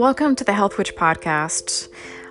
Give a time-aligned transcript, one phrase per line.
[0.00, 1.90] Welcome to the Health Witch podcast.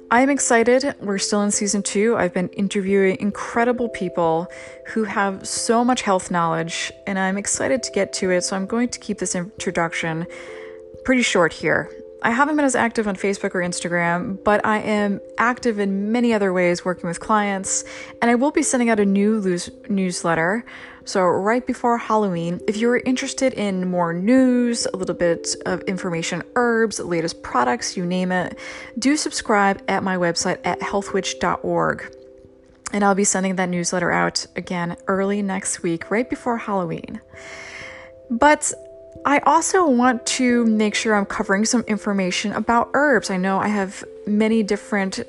[0.10, 0.96] I'm excited.
[1.02, 2.18] We're still in season two.
[2.18, 4.48] I've been interviewing incredible people
[4.88, 8.42] who have so much health knowledge, and I'm excited to get to it.
[8.42, 10.26] So I'm going to keep this introduction
[11.06, 11.92] pretty short here.
[12.24, 16.34] I haven't been as active on Facebook or Instagram, but I am active in many
[16.34, 17.86] other ways working with clients,
[18.20, 19.60] and I will be sending out a new
[19.90, 20.66] newsletter.
[21.10, 26.44] So, right before Halloween, if you're interested in more news, a little bit of information,
[26.56, 28.60] herbs, latest products, you name it,
[29.00, 32.16] do subscribe at my website at healthwitch.org.
[32.94, 37.20] And I'll be sending that newsletter out again early next week, right before Halloween.
[38.30, 38.72] But
[39.26, 43.32] I also want to make sure I'm covering some information about herbs.
[43.32, 45.22] I know I have many different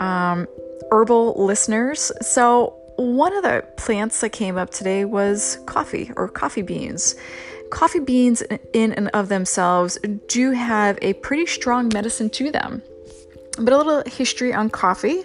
[0.00, 0.48] um,
[0.90, 2.10] herbal listeners.
[2.20, 7.14] So, one of the plants that came up today was coffee or coffee beans.
[7.70, 12.82] Coffee beans, in and of themselves, do have a pretty strong medicine to them.
[13.58, 15.24] But a little history on coffee.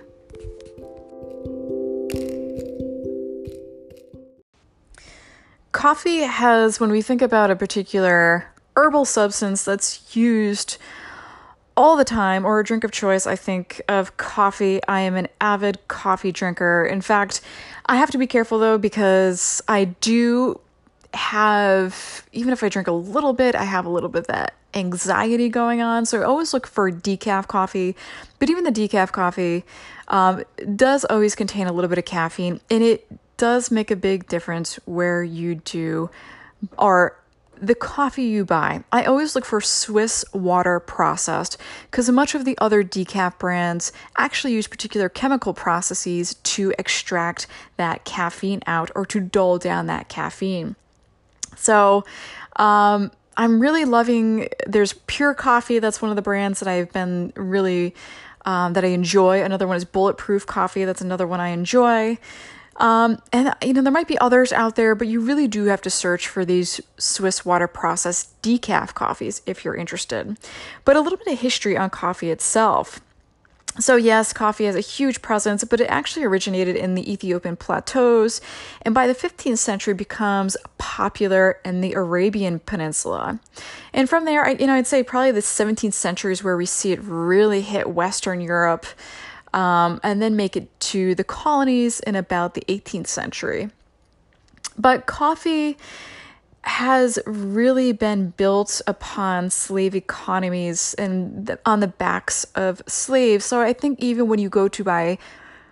[5.80, 8.45] coffee has, when we think about a particular
[8.76, 10.78] herbal substance that's used
[11.80, 14.82] all the time or a drink of choice, I think of coffee.
[14.90, 16.86] I am an avid coffee drinker.
[16.86, 17.40] In fact,
[17.86, 20.60] I have to be careful though because I do
[21.14, 24.56] have, even if I drink a little bit, I have a little bit of that
[24.74, 26.06] anxiety going on.
[26.06, 27.96] So I always look for decaf coffee.
[28.40, 29.64] But even the decaf coffee
[30.10, 30.44] um,
[30.76, 33.08] does always contain a little bit of caffeine and it
[33.38, 36.10] does make a big difference where you do
[36.78, 37.19] or
[37.62, 38.84] the coffee you buy.
[38.92, 41.58] I always look for Swiss water processed
[41.90, 48.06] because much of the other decaf brands actually use particular chemical processes to extract that
[48.06, 50.76] caffeine out or to dull down that caffeine.
[51.56, 52.06] So,
[52.56, 54.50] um, I'm really loving.
[54.68, 55.80] There's Pure Coffee.
[55.80, 57.96] That's one of the brands that I've been really
[58.44, 59.42] um, that I enjoy.
[59.42, 60.83] Another one is Bulletproof Coffee.
[60.83, 62.17] That's another one I enjoy.
[62.80, 65.82] Um, and you know there might be others out there, but you really do have
[65.82, 70.38] to search for these Swiss water processed decaf coffees if you're interested.
[70.86, 73.02] But a little bit of history on coffee itself.
[73.78, 78.42] So, yes, coffee has a huge presence, but it actually originated in the Ethiopian plateaus
[78.82, 83.39] and by the 15th century becomes popular in the Arabian Peninsula.
[83.94, 86.92] And from there, you know, I'd say probably the 17th century is where we see
[86.92, 88.86] it really hit Western Europe
[89.54, 93.70] um, and then make it to the colonies in about the 18th century.
[94.77, 95.77] But coffee
[96.64, 103.45] has really been built upon slave economies and on the backs of slaves.
[103.45, 105.17] So I think even when you go to buy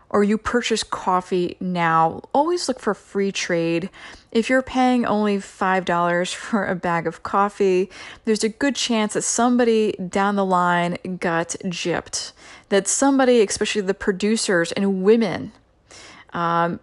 [0.09, 3.89] or you purchase coffee now, always look for free trade.
[4.31, 7.89] If you're paying only $5 for a bag of coffee,
[8.25, 12.31] there's a good chance that somebody down the line got gypped
[12.69, 15.51] that somebody, especially the producers and women,
[16.33, 16.79] um,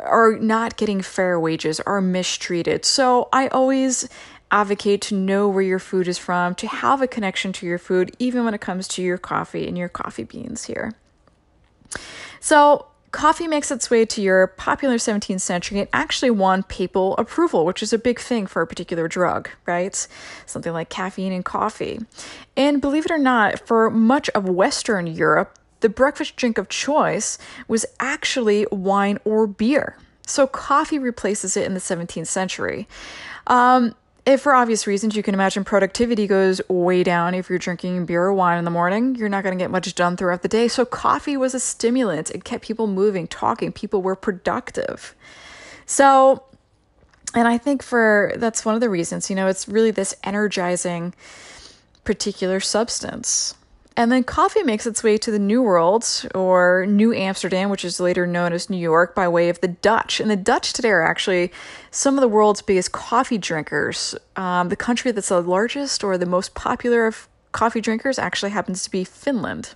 [0.00, 2.84] are not getting fair wages, are mistreated.
[2.84, 4.08] So I always
[4.50, 8.14] advocate to know where your food is from, to have a connection to your food,
[8.18, 10.92] even when it comes to your coffee and your coffee beans here.
[12.40, 17.64] So coffee makes its way to Europe, popular 17th century, and actually won papal approval,
[17.64, 20.06] which is a big thing for a particular drug, right?
[20.46, 22.00] Something like caffeine and coffee.
[22.56, 27.38] And believe it or not, for much of Western Europe, the breakfast drink of choice
[27.68, 29.96] was actually wine or beer.
[30.26, 32.88] So coffee replaces it in the 17th century.
[33.46, 33.94] Um,
[34.24, 38.22] if for obvious reasons, you can imagine productivity goes way down if you're drinking beer
[38.22, 39.16] or wine in the morning.
[39.16, 40.68] You're not going to get much done throughout the day.
[40.68, 42.30] So, coffee was a stimulant.
[42.30, 43.72] It kept people moving, talking.
[43.72, 45.14] People were productive.
[45.86, 46.44] So,
[47.34, 51.14] and I think for that's one of the reasons, you know, it's really this energizing
[52.04, 53.54] particular substance.
[53.96, 58.00] And then coffee makes its way to the New World or New Amsterdam, which is
[58.00, 60.18] later known as New York, by way of the Dutch.
[60.18, 61.52] And the Dutch today are actually
[61.90, 64.14] some of the world's biggest coffee drinkers.
[64.36, 68.82] Um, the country that's the largest or the most popular of coffee drinkers actually happens
[68.84, 69.74] to be Finland.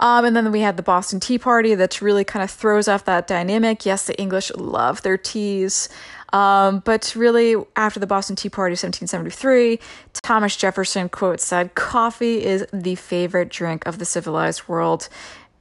[0.00, 3.04] Um, and then we had the Boston Tea Party that really kind of throws off
[3.04, 3.86] that dynamic.
[3.86, 5.88] Yes, the English love their teas.
[6.34, 9.78] Um, but really, after the Boston Tea Party of 1773,
[10.14, 15.08] Thomas Jefferson, quote, said, Coffee is the favorite drink of the civilized world,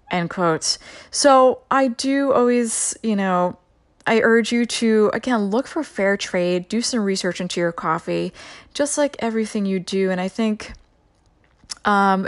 [0.09, 0.79] end quote.
[1.11, 3.55] So I do always, you know,
[4.07, 8.33] I urge you to, again, look for fair trade, do some research into your coffee,
[8.73, 10.09] just like everything you do.
[10.09, 10.73] And I think,
[11.85, 12.27] um,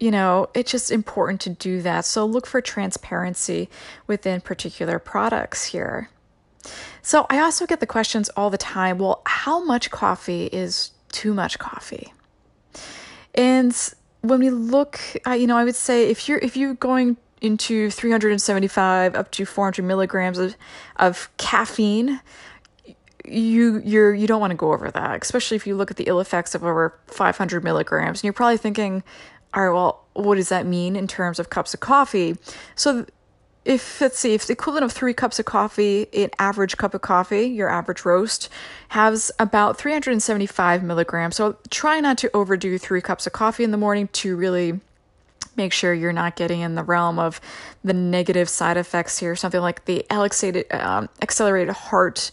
[0.00, 2.04] you know, it's just important to do that.
[2.04, 3.70] So look for transparency
[4.08, 6.10] within particular products here.
[7.02, 11.34] So I also get the questions all the time well, how much coffee is too
[11.34, 12.12] much coffee?
[13.34, 13.76] And
[14.22, 17.90] when we look, at, you know, I would say if you're if you're going into
[17.90, 20.56] 375 up to 400 milligrams of,
[20.96, 22.20] of caffeine,
[23.24, 26.04] you you're you don't want to go over that, especially if you look at the
[26.04, 28.20] ill effects of over 500 milligrams.
[28.20, 29.02] And you're probably thinking,
[29.52, 32.36] all right, well, what does that mean in terms of cups of coffee?
[32.76, 33.06] So
[33.64, 37.00] if let's see if the equivalent of three cups of coffee an average cup of
[37.00, 38.48] coffee your average roast
[38.88, 41.36] has about 375 milligrams.
[41.36, 44.80] So try not to overdo three cups of coffee in the morning to really
[45.56, 47.40] make sure you're not getting in the realm of
[47.82, 49.36] the negative side effects here.
[49.36, 52.30] Something like the accelerated, um, accelerated heart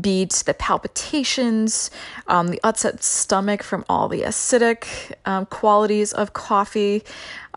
[0.00, 1.90] beat, the palpitations,
[2.28, 7.02] um, the upset stomach from all the acidic um, qualities of coffee,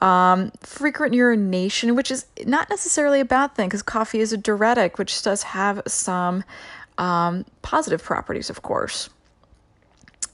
[0.01, 4.97] um, frequent urination, which is not necessarily a bad thing because coffee is a diuretic,
[4.97, 6.43] which does have some
[6.97, 9.09] um, positive properties, of course.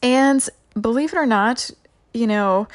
[0.01, 0.47] And
[0.79, 1.69] believe it or not,
[2.13, 2.67] you know,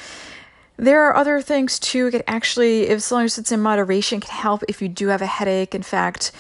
[0.77, 2.11] there are other things too.
[2.13, 5.23] It actually, if as long as it's in moderation, can help if you do have
[5.23, 5.75] a headache.
[5.75, 6.33] In fact,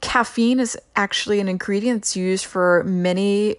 [0.00, 3.56] caffeine is actually an ingredient that's used for many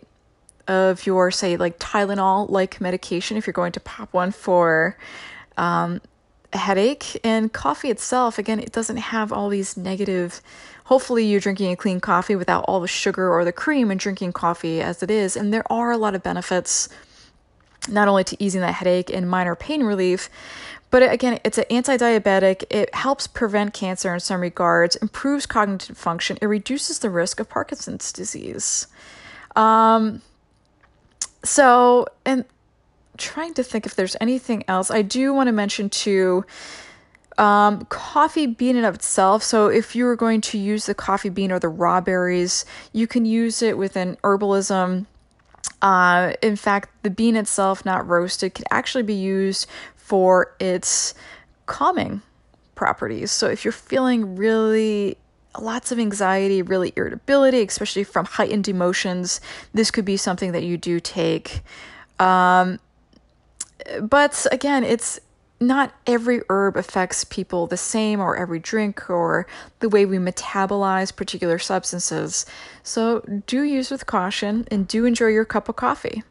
[0.67, 4.97] of your, say, like Tylenol like medication if you're going to pop one for
[5.57, 6.01] um,
[6.53, 7.19] headache.
[7.23, 10.41] And coffee itself, again, it doesn't have all these negative.
[10.85, 14.33] Hopefully, you're drinking a clean coffee without all the sugar or the cream and drinking
[14.33, 15.35] coffee as it is.
[15.35, 16.89] And there are a lot of benefits,
[17.89, 20.29] not only to easing that headache and minor pain relief,
[20.91, 22.63] but again, it's an anti diabetic.
[22.69, 27.49] It helps prevent cancer in some regards, improves cognitive function, it reduces the risk of
[27.49, 28.87] Parkinson's disease.
[29.57, 30.21] Um,
[31.43, 32.45] so, and
[33.17, 34.91] trying to think if there's anything else.
[34.91, 36.45] I do want to mention too
[37.37, 39.43] um, coffee bean in of itself.
[39.43, 43.07] So if you are going to use the coffee bean or the raw berries, you
[43.07, 45.05] can use it within herbalism.
[45.81, 51.13] Uh, in fact, the bean itself, not roasted, can actually be used for its
[51.65, 52.21] calming
[52.75, 53.31] properties.
[53.31, 55.17] So if you're feeling really
[55.59, 59.41] lots of anxiety, really irritability, especially from heightened emotions,
[59.73, 61.61] this could be something that you do take.
[62.19, 62.79] Um,
[64.01, 65.19] but again, it's
[65.59, 69.47] not every herb affects people the same, or every drink, or
[69.79, 72.45] the way we metabolize particular substances.
[72.83, 76.23] So do use with caution and do enjoy your cup of coffee.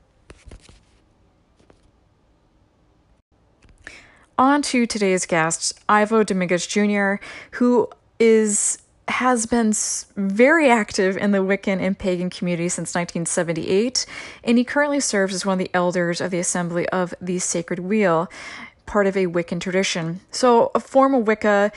[4.37, 7.15] On to today's guest, Ivo Dominguez Jr.,
[7.53, 8.79] who is
[9.09, 9.73] has been
[10.17, 14.07] very active in the Wiccan and pagan community since 1978,
[14.43, 17.81] and he currently serves as one of the elders of the Assembly of the Sacred
[17.81, 18.31] Wheel,
[18.87, 20.21] part of a Wiccan tradition.
[20.31, 21.71] So, a form of Wicca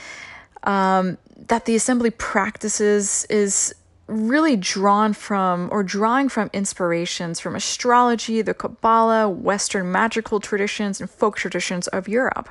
[0.62, 3.74] um, that the Assembly practices is
[4.06, 11.10] really drawn from or drawing from inspirations from astrology, the Kabbalah, Western magical traditions, and
[11.10, 12.48] folk traditions of Europe.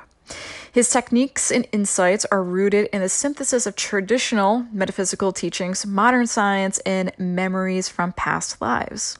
[0.70, 6.78] His techniques and insights are rooted in the synthesis of traditional metaphysical teachings, modern science,
[6.80, 9.18] and memories from past lives.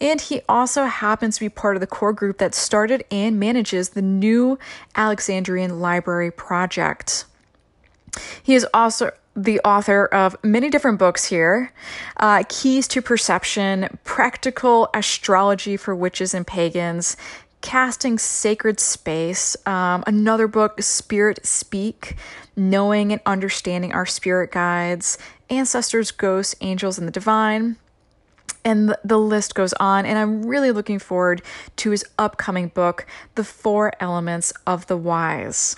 [0.00, 3.90] And he also happens to be part of the core group that started and manages
[3.90, 4.58] the new
[4.94, 7.24] Alexandrian Library Project.
[8.42, 11.72] He is also the author of many different books here
[12.16, 17.16] uh, Keys to Perception, Practical Astrology for Witches and Pagans,
[17.60, 19.56] casting sacred space.
[19.66, 22.16] Um, another book, Spirit Speak,
[22.56, 25.18] knowing and understanding our spirit guides,
[25.50, 27.76] ancestors, ghosts, angels, and the divine.
[28.64, 31.42] And the list goes on, and I'm really looking forward
[31.76, 35.76] to his upcoming book, The Four Elements of the Wise.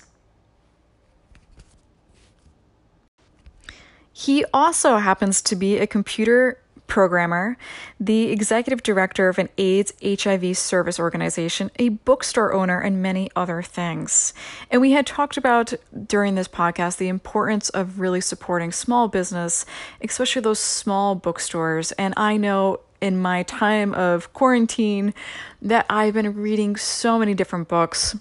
[4.11, 6.60] He also happens to be a computer
[6.91, 7.55] programmer,
[8.01, 13.61] the executive director of an AIDS HIV service organization, a bookstore owner, and many other
[13.61, 14.33] things.
[14.69, 15.73] And we had talked about
[16.05, 19.65] during this podcast the importance of really supporting small business,
[20.01, 21.93] especially those small bookstores.
[21.93, 25.13] And I know in my time of quarantine
[25.61, 28.17] that I've been reading so many different books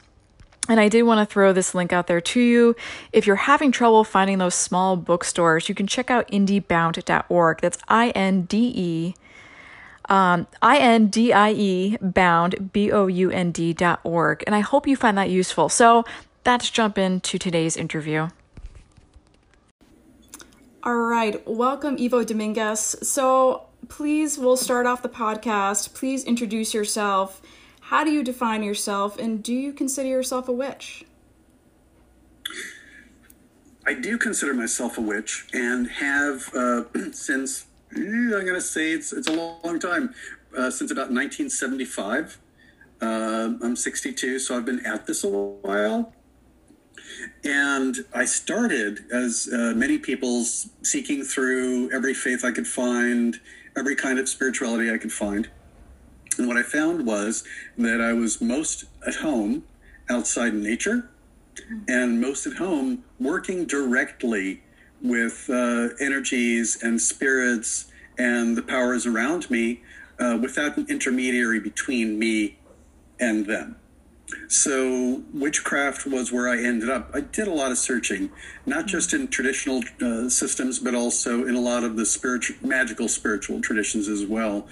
[0.70, 2.76] and I did want to throw this link out there to you.
[3.12, 7.60] If you're having trouble finding those small bookstores, you can check out indiebound.org.
[7.60, 9.14] That's I N D E.
[10.08, 14.42] Um, I-N-D-I-E bound, B-O-U-N-D dot org.
[14.44, 15.68] And I hope you find that useful.
[15.68, 16.04] So
[16.44, 18.28] let's jump into today's interview.
[20.82, 22.96] All right, welcome Ivo Dominguez.
[23.08, 25.94] So please, we'll start off the podcast.
[25.94, 27.40] Please introduce yourself
[27.90, 31.04] how do you define yourself, and do you consider yourself a witch?
[33.84, 37.66] I do consider myself a witch, and have uh, since
[37.96, 40.14] eh, I'm going to say it's it's a long time
[40.56, 42.38] uh, since about 1975.
[43.02, 46.12] Uh, I'm 62, so I've been at this a while.
[47.42, 53.40] And I started, as uh, many people, seeking through every faith I could find,
[53.76, 55.48] every kind of spirituality I could find.
[56.40, 57.44] And what I found was
[57.76, 59.64] that I was most at home
[60.08, 61.10] outside in nature
[61.86, 64.62] and most at home working directly
[65.02, 69.82] with uh, energies and spirits and the powers around me
[70.18, 72.58] uh, without an intermediary between me
[73.20, 73.76] and them.
[74.48, 77.10] So, witchcraft was where I ended up.
[77.14, 78.30] I did a lot of searching,
[78.66, 83.08] not just in traditional uh, systems, but also in a lot of the spiritual, magical
[83.08, 84.66] spiritual traditions as well.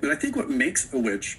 [0.00, 1.38] But I think what makes a witch,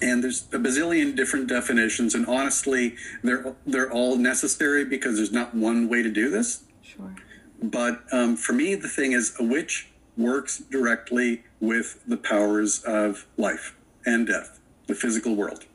[0.00, 5.54] and there's a bazillion different definitions, and honestly, they're they're all necessary because there's not
[5.54, 6.64] one way to do this.
[6.82, 7.14] Sure.
[7.62, 13.26] But um, for me, the thing is, a witch works directly with the powers of
[13.36, 15.66] life and death, the physical world.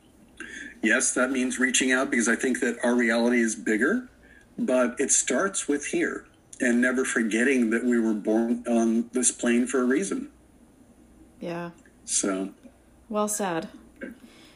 [0.82, 4.08] Yes, that means reaching out because I think that our reality is bigger,
[4.58, 6.24] but it starts with here
[6.60, 10.30] and never forgetting that we were born on this plane for a reason.
[11.40, 11.70] Yeah.
[12.04, 12.50] So,
[13.08, 13.68] well said.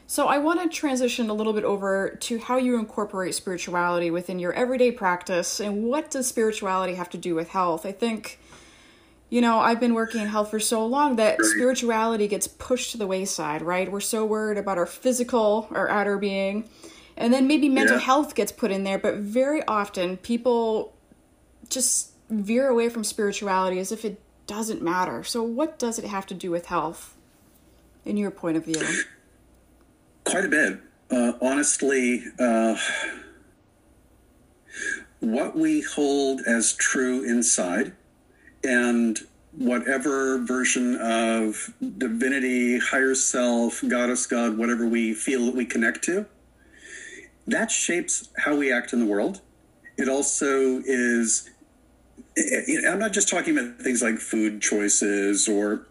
[0.05, 4.37] So, I want to transition a little bit over to how you incorporate spirituality within
[4.37, 7.85] your everyday practice and what does spirituality have to do with health?
[7.85, 8.39] I think
[9.33, 12.99] you know, I've been working in health for so long that spirituality gets pushed to
[12.99, 13.91] the wayside, right?
[13.91, 16.69] We're so worried about our physical, our outer being.
[17.17, 18.03] And then maybe mental yeah.
[18.03, 20.93] health gets put in there, but very often people
[21.67, 25.23] just veer away from spirituality as if it doesn't matter.
[25.23, 27.15] So, what does it have to do with health,
[28.05, 28.87] in your point of view?
[30.25, 30.79] Quite a bit.
[31.09, 32.77] Uh, honestly, uh,
[35.21, 37.93] what we hold as true inside
[38.63, 39.19] and
[39.51, 46.25] whatever version of divinity, higher self, goddess, God, whatever we feel that we connect to,
[47.47, 49.41] that shapes how we act in the world.
[49.97, 51.49] It also is,
[52.87, 55.85] I'm not just talking about things like food choices or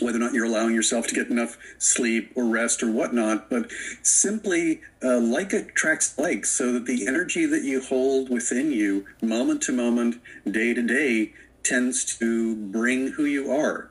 [0.00, 3.70] whether or not you're allowing yourself to get enough sleep or rest or whatnot, but
[4.02, 9.62] simply uh, like attracts like, so that the energy that you hold within you, moment
[9.62, 11.32] to moment, day to day,
[11.64, 13.90] tends to bring who you are.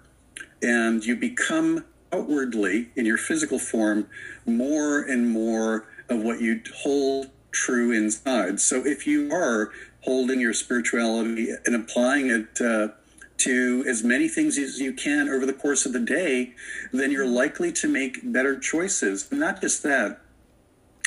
[0.62, 4.08] And you become outwardly, in your physical form,
[4.46, 8.60] more and more of what you hold true inside.
[8.60, 12.90] So if you are holding your spirituality and applying it uh,
[13.38, 16.54] to as many things as you can over the course of the day,
[16.92, 19.32] then you're likely to make better choices.
[19.32, 20.22] Not just that,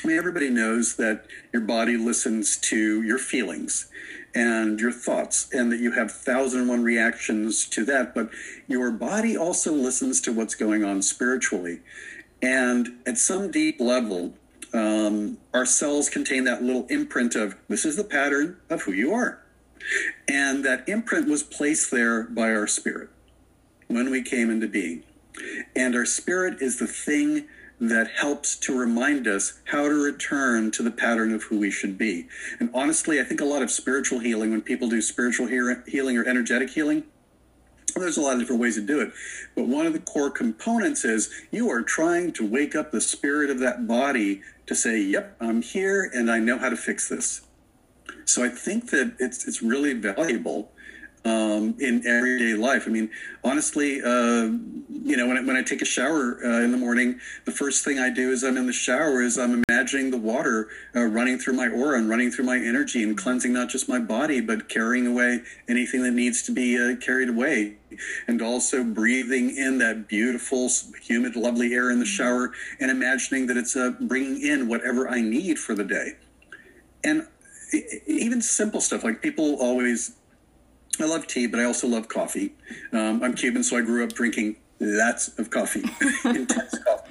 [0.04, 3.88] I mean, everybody knows that your body listens to your feelings
[4.36, 8.14] and your thoughts, and that you have thousand and one reactions to that.
[8.14, 8.28] But
[8.68, 11.80] your body also listens to what's going on spiritually.
[12.42, 14.34] And at some deep level,
[14.74, 19.14] um, our cells contain that little imprint of this is the pattern of who you
[19.14, 19.42] are.
[20.28, 23.08] And that imprint was placed there by our spirit
[23.88, 25.02] when we came into being.
[25.74, 27.46] And our spirit is the thing
[27.80, 31.98] that helps to remind us how to return to the pattern of who we should
[31.98, 32.26] be.
[32.58, 36.26] And honestly, I think a lot of spiritual healing, when people do spiritual healing or
[36.26, 37.04] energetic healing,
[37.94, 39.12] there's a lot of different ways to do it.
[39.54, 43.50] But one of the core components is you are trying to wake up the spirit
[43.50, 47.42] of that body to say, yep, I'm here and I know how to fix this.
[48.24, 50.72] So I think that it's, it's really valuable
[51.26, 52.84] um, in everyday life.
[52.86, 53.10] I mean,
[53.42, 54.48] honestly, uh,
[54.88, 57.84] you know, when I, when I take a shower uh, in the morning, the first
[57.84, 61.38] thing I do as I'm in the shower is I'm imagining the water uh, running
[61.38, 64.68] through my aura and running through my energy and cleansing not just my body, but
[64.68, 67.76] carrying away anything that needs to be uh, carried away.
[68.28, 70.70] And also breathing in that beautiful,
[71.02, 75.22] humid, lovely air in the shower and imagining that it's uh, bringing in whatever I
[75.22, 76.12] need for the day.
[77.02, 77.26] And
[78.06, 80.14] even simple stuff like people always
[81.00, 82.54] I love tea, but I also love coffee.
[82.92, 85.84] Um, I'm Cuban, so I grew up drinking lots of coffee,
[86.24, 87.10] intense coffee.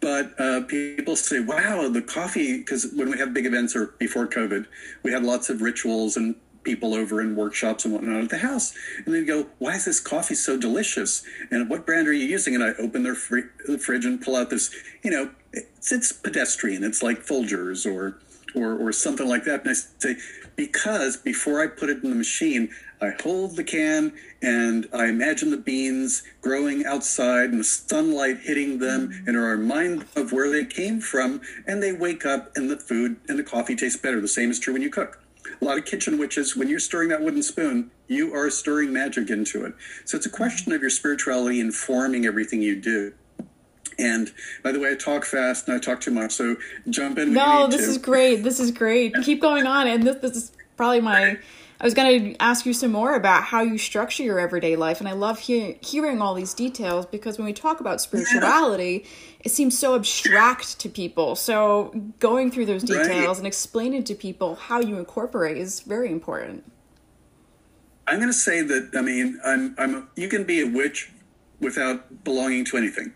[0.00, 4.26] But uh, people say, wow, the coffee, because when we have big events or before
[4.26, 4.66] COVID,
[5.02, 8.74] we had lots of rituals and people over and workshops and whatnot at the house.
[9.04, 11.24] And they go, why is this coffee so delicious?
[11.50, 12.54] And what brand are you using?
[12.54, 16.12] And I open their fr- the fridge and pull out this, you know, it's, it's
[16.12, 16.84] pedestrian.
[16.84, 18.18] It's like Folgers or,
[18.54, 19.60] or, or something like that.
[19.60, 20.16] And I say,
[20.56, 22.70] because before I put it in the machine,
[23.00, 28.78] I hold the can and I imagine the beans growing outside and the sunlight hitting
[28.78, 32.78] them and are reminded of where they came from and they wake up and the
[32.78, 34.20] food and the coffee tastes better.
[34.20, 35.22] The same is true when you cook.
[35.60, 39.30] A lot of kitchen witches, when you're stirring that wooden spoon, you are stirring magic
[39.30, 39.74] into it.
[40.04, 43.12] So it's a question of your spirituality informing everything you do.
[43.98, 46.56] And by the way, I talk fast and I talk too much, so
[46.90, 47.32] jump in.
[47.32, 47.90] No, this to.
[47.90, 48.42] is great.
[48.42, 49.14] This is great.
[49.22, 51.38] Keep going on, and this, this is probably my.
[51.78, 55.00] I was going to ask you some more about how you structure your everyday life,
[55.00, 59.04] and I love he- hearing all these details because when we talk about spirituality,
[59.40, 61.36] it seems so abstract to people.
[61.36, 63.38] So going through those details right.
[63.38, 66.64] and explaining to people how you incorporate is very important.
[68.06, 71.10] I'm going to say that I mean I'm I'm you can be a witch
[71.60, 73.12] without belonging to anything.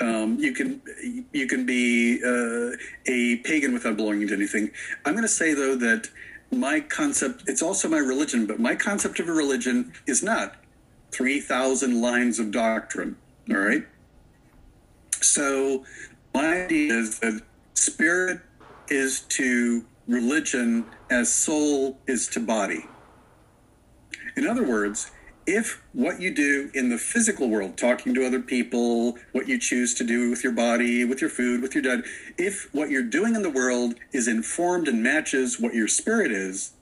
[0.00, 0.80] Um, you can
[1.32, 4.70] you can be uh, a pagan without belonging to anything.
[5.04, 6.08] I'm going to say though that
[6.50, 10.56] my concept it's also my religion, but my concept of a religion is not
[11.10, 13.16] three thousand lines of doctrine.
[13.50, 13.86] All right.
[15.20, 15.84] So
[16.34, 17.42] my idea is that
[17.74, 18.40] spirit
[18.88, 22.86] is to religion as soul is to body.
[24.36, 25.10] In other words,
[25.48, 29.94] if what you do in the physical world, talking to other people, what you choose
[29.94, 32.04] to do with your body, with your food, with your diet,
[32.36, 36.72] if what you're doing in the world is informed and matches what your spirit is,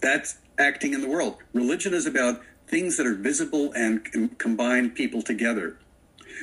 [0.00, 1.36] that's acting in the world.
[1.52, 5.76] Religion is about things that are visible and combine people together.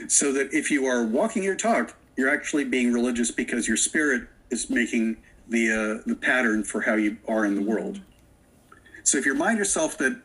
[0.08, 4.28] So that if you are walking your talk, you're actually being religious because your spirit
[4.52, 8.02] is making the uh, the pattern for how you are in the world.
[9.02, 10.22] So if you remind yourself that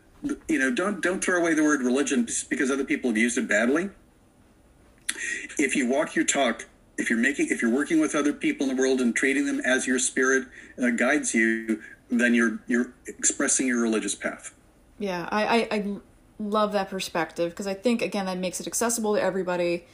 [0.49, 3.38] you know, don't don't throw away the word religion just because other people have used
[3.38, 3.90] it badly.
[5.59, 6.66] If you walk your talk,
[6.97, 9.61] if you're making, if you're working with other people in the world and treating them
[9.61, 10.49] as your spirit
[10.83, 14.54] uh, guides you, then you're you're expressing your religious path.
[14.99, 15.97] Yeah, I I, I
[16.38, 19.85] love that perspective because I think again that makes it accessible to everybody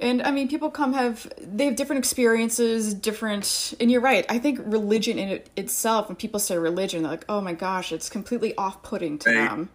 [0.00, 4.38] and i mean people come have they have different experiences different and you're right i
[4.38, 8.08] think religion in it itself when people say religion they're like oh my gosh it's
[8.08, 9.48] completely off-putting to right.
[9.48, 9.70] them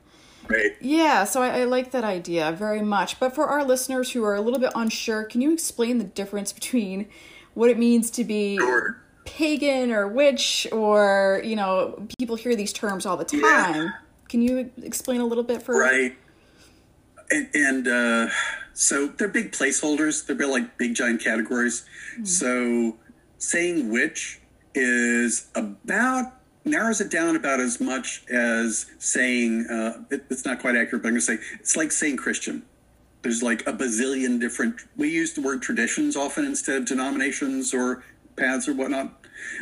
[0.48, 4.24] right yeah so I, I, like that idea very much but for our listeners who
[4.24, 7.08] are a little bit unsure can you explain the difference between
[7.54, 8.98] what it means to be sure.
[9.26, 13.88] pagan or witch or you know people hear these terms all the time yeah.
[14.28, 16.16] can you explain a little bit for right
[17.32, 18.30] and, and uh
[18.74, 20.26] so they're big placeholders.
[20.26, 21.86] They're like big giant categories.
[22.14, 22.26] Mm-hmm.
[22.26, 22.98] So
[23.38, 24.42] saying which
[24.74, 26.34] is about
[26.66, 31.10] narrows it down about as much as saying uh, it, it's not quite accurate, but
[31.10, 32.64] I'm going to say it's like saying Christian.
[33.22, 34.82] There's like a bazillion different.
[34.98, 38.04] We use the word traditions often instead of denominations or
[38.36, 39.14] paths or whatnot,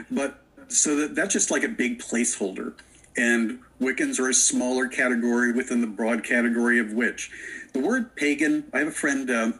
[0.09, 2.73] but so that that's just like a big placeholder.
[3.17, 7.29] And Wiccans are a smaller category within the broad category of witch
[7.73, 9.51] the word pagan, I have a friend, uh,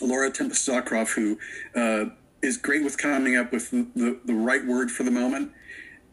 [0.00, 1.38] Laura Tempest Zakroff, who
[1.74, 2.10] uh,
[2.42, 5.52] is great with coming up with the, the right word for the moment.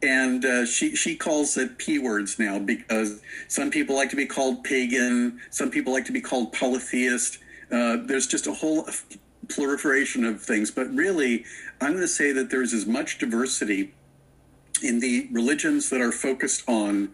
[0.02, 4.26] And uh, she, she calls it P words now because some people like to be
[4.26, 7.40] called pagan, some people like to be called polytheist.
[7.72, 8.88] Uh, there's just a whole
[9.48, 10.72] proliferation of things.
[10.72, 11.46] But really,
[11.80, 13.94] I'm going to say that there's as much diversity
[14.84, 17.10] in the religions that are focused on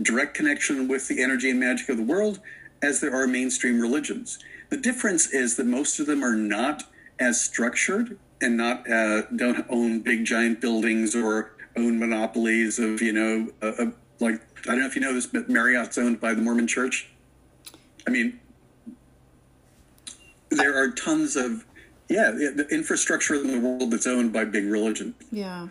[0.00, 2.40] direct connection with the energy and magic of the world
[2.82, 4.38] as there are mainstream religions.
[4.70, 6.84] The difference is that most of them are not
[7.18, 13.12] as structured and not uh, don't own big giant buildings or own monopolies of you
[13.12, 13.86] know uh,
[14.18, 17.10] like I don't know if you know this, but Marriott's owned by the Mormon Church.
[18.06, 18.40] I mean,
[20.50, 21.64] there are tons of
[22.12, 25.14] yeah, the infrastructure in the world that's owned by big religion.
[25.30, 25.66] Yeah.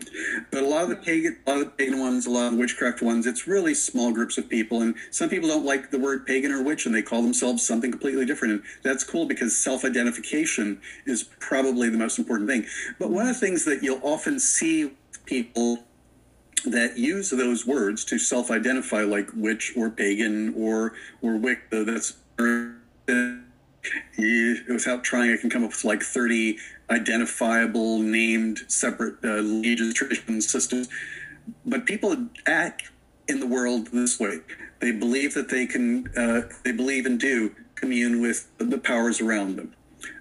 [0.50, 2.52] But a lot of the pagan, a lot of the pagan ones, a lot of
[2.52, 5.98] the witchcraft ones, it's really small groups of people, and some people don't like the
[6.00, 8.54] word pagan or witch, and they call themselves something completely different.
[8.54, 12.66] And that's cool because self-identification is probably the most important thing.
[12.98, 14.92] But one of the things that you'll often see
[15.24, 15.84] people
[16.64, 22.16] that use those words to self-identify, like witch or pagan or or wicca, that's
[24.68, 26.58] without trying, I can come up with like 30
[26.90, 30.88] identifiable, named, separate uh, religious traditions, systems.
[31.64, 32.90] But people act
[33.28, 34.40] in the world this way.
[34.80, 39.56] They believe that they can, uh, they believe and do commune with the powers around
[39.56, 39.74] them.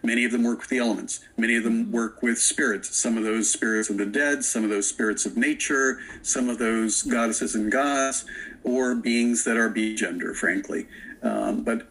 [0.04, 1.22] Many of them work with the elements.
[1.38, 2.96] Many of them work with spirits.
[2.96, 6.60] Some of those spirits of the dead, some of those spirits of nature, some of
[6.60, 8.26] those goddesses and gods,
[8.64, 10.88] or beings that are be gender, frankly.
[11.24, 11.91] Um, but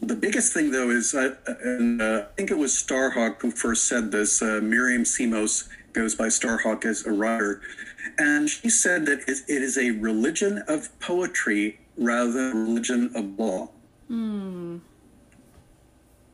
[0.00, 3.86] the biggest thing, though, is uh, and uh, I think it was Starhawk who first
[3.86, 4.40] said this.
[4.42, 7.60] Uh, Miriam Simos goes by Starhawk as a writer,
[8.18, 13.38] and she said that it is a religion of poetry rather than a religion of
[13.38, 13.68] law.
[14.10, 14.80] Mm.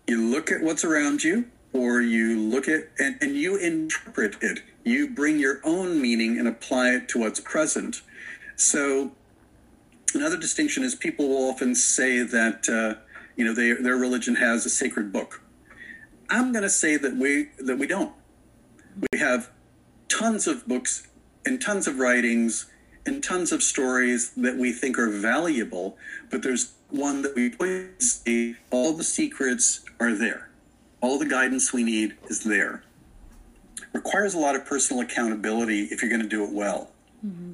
[0.07, 4.61] You look at what's around you, or you look at and, and you interpret it.
[4.85, 8.03] You bring your own meaning and apply it to what's present.
[8.57, 9.12] So,
[10.14, 13.00] another distinction is people will often say that uh,
[13.37, 15.42] you know, they, their religion has a sacred book.
[16.31, 18.14] I'm going to say that we that we don't.
[19.12, 19.51] We have
[20.09, 21.09] tons of books
[21.44, 22.66] and tons of writings
[23.07, 25.99] and tons of stories that we think are valuable,
[26.31, 27.53] but there's one that we
[27.99, 30.49] see all the secrets are there.
[31.01, 32.83] All the guidance we need is there.
[33.92, 36.90] Requires a lot of personal accountability if you're going to do it well.
[37.25, 37.53] Mm-hmm.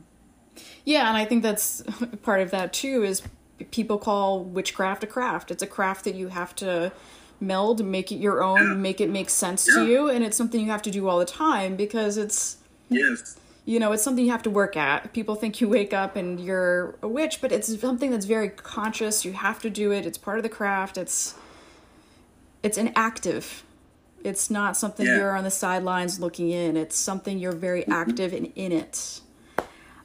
[0.85, 1.83] Yeah, and I think that's
[2.23, 3.23] part of that too is
[3.71, 5.51] people call witchcraft a craft.
[5.51, 6.93] It's a craft that you have to
[7.41, 8.75] meld, make it your own, yeah.
[8.75, 9.83] make it make sense yeah.
[9.83, 13.39] to you, and it's something you have to do all the time because it's yes
[13.65, 16.41] you know it's something you have to work at people think you wake up and
[16.41, 20.19] you're a witch but it's something that's very conscious you have to do it it's
[20.19, 21.35] part of the craft it's
[22.63, 23.63] it's an active
[24.25, 25.17] it's not something yeah.
[25.17, 27.93] you're on the sidelines looking in it's something you're very mm-hmm.
[27.93, 29.21] active and in it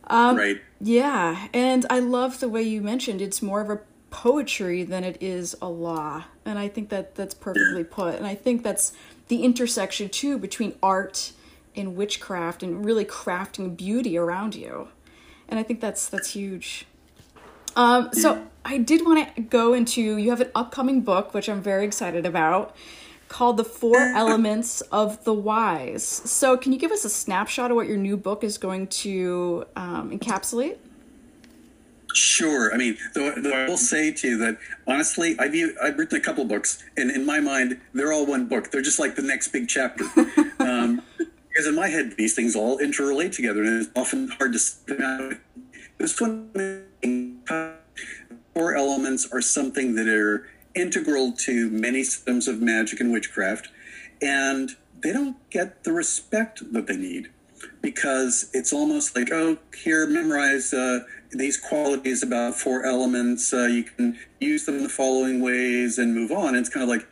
[0.08, 0.62] um, right.
[0.80, 5.18] yeah and i love the way you mentioned it's more of a poetry than it
[5.22, 8.94] is a law and i think that that's perfectly put and i think that's
[9.28, 11.32] the intersection too between art
[11.76, 14.88] and witchcraft and really crafting beauty around you
[15.50, 16.86] and i think that's that's huge.
[17.76, 21.62] Um, so i did want to go into you have an upcoming book which i'm
[21.62, 22.74] very excited about
[23.36, 27.76] called the four elements of the wise so can you give us a snapshot of
[27.76, 30.78] what your new book is going to um, encapsulate
[32.14, 32.74] Sure.
[32.74, 36.22] I mean, though, though, I will say to you that honestly, I've I've written a
[36.22, 38.72] couple books, and in my mind, they're all one book.
[38.72, 40.06] They're just like the next big chapter.
[40.60, 44.60] um, because in my head, these things all interrelate together, and it's often hard to
[44.60, 45.34] spin out.
[45.98, 46.52] This one,
[48.54, 53.70] four elements are something that are integral to many systems of magic and witchcraft,
[54.22, 57.30] and they don't get the respect that they need
[57.82, 60.74] because it's almost like, oh, here, memorize.
[60.74, 61.00] Uh,
[61.32, 63.54] these qualities about four elements.
[63.54, 66.56] Uh, you can use them the following ways and move on.
[66.56, 67.08] It's kind of like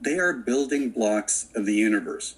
[0.00, 2.36] they are building blocks of the universe.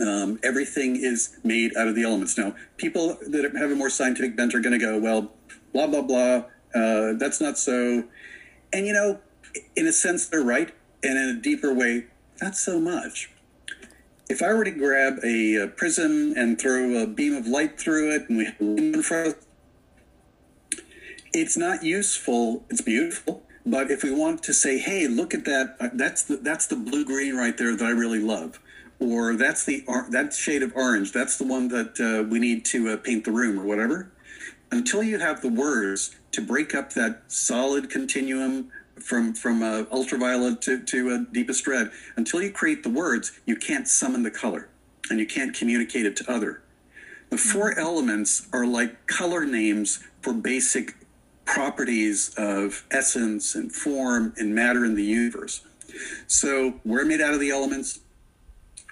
[0.00, 2.36] Um, everything is made out of the elements.
[2.36, 5.32] Now, people that have a more scientific bent are going to go, well,
[5.72, 6.44] blah, blah, blah.
[6.74, 8.04] Uh, that's not so.
[8.72, 9.20] And, you know,
[9.74, 10.74] in a sense, they're right.
[11.02, 12.06] And in a deeper way,
[12.40, 13.30] not so much.
[14.28, 18.14] If I were to grab a, a prism and throw a beam of light through
[18.14, 19.46] it, and we have in front of
[21.32, 22.64] it's not useful.
[22.70, 25.76] It's beautiful, but if we want to say, "Hey, look at that!
[25.78, 28.58] Uh, that's the that's the blue green right there that I really love,"
[28.98, 31.12] or "That's the that shade of orange.
[31.12, 34.10] That's the one that uh, we need to uh, paint the room," or whatever.
[34.72, 40.62] Until you have the words to break up that solid continuum from from uh, ultraviolet
[40.62, 44.68] to to uh, deepest red, until you create the words, you can't summon the color,
[45.10, 46.62] and you can't communicate it to other.
[47.30, 47.80] The four mm-hmm.
[47.80, 50.94] elements are like color names for basic
[51.44, 55.62] properties of essence and form and matter in the universe.
[56.26, 58.00] So we're made out of the elements.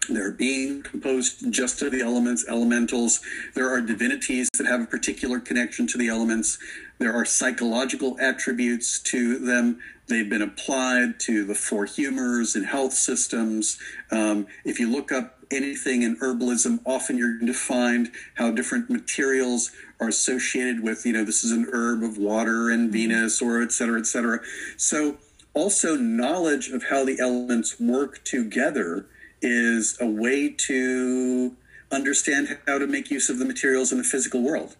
[0.08, 3.20] They're being composed just of the elements, elementals.
[3.54, 6.58] There are divinities that have a particular connection to the elements.
[6.98, 9.80] There are psychological attributes to them.
[10.06, 13.78] They've been applied to the four humors and health systems.
[14.10, 18.90] Um, if you look up anything in herbalism, often you're going to find how different
[18.90, 22.92] materials are associated with, you know, this is an herb of water and mm-hmm.
[22.92, 24.40] Venus or et cetera, et cetera.
[24.76, 25.18] So
[25.54, 29.06] also knowledge of how the elements work together
[29.44, 31.56] is a way to
[31.92, 34.76] understand how to make use of the materials in the physical world.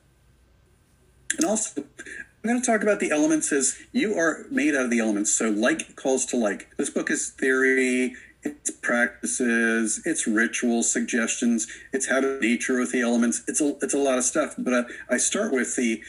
[1.37, 4.91] And also, I'm going to talk about the elements as you are made out of
[4.91, 5.33] the elements.
[5.33, 6.69] So, like calls to like.
[6.77, 13.01] This book is theory, it's practices, it's ritual suggestions, it's how to nature with the
[13.01, 13.43] elements.
[13.49, 14.55] It's a, it's a lot of stuff.
[14.59, 16.03] But uh, I start with the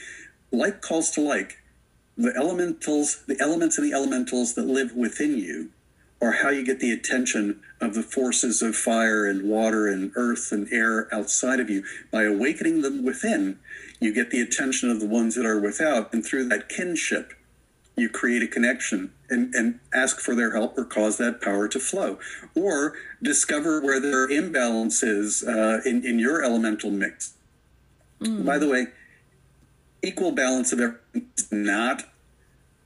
[0.52, 1.58] like calls to like.
[2.18, 5.72] The elementals, the elements and the elementals that live within you
[6.22, 10.52] are how you get the attention of the forces of fire and water and earth
[10.52, 11.84] and air outside of you.
[12.12, 13.60] By awakening them within,
[14.00, 16.14] you get the attention of the ones that are without.
[16.14, 17.34] And through that kinship,
[17.98, 21.80] you create a connection and, and ask for their help or cause that power to
[21.80, 22.20] flow.
[22.56, 27.34] Or discover where there are imbalances uh, in, in your elemental mix.
[28.22, 28.46] Mm.
[28.46, 28.88] By the way,
[30.02, 32.04] equal balance of everything is not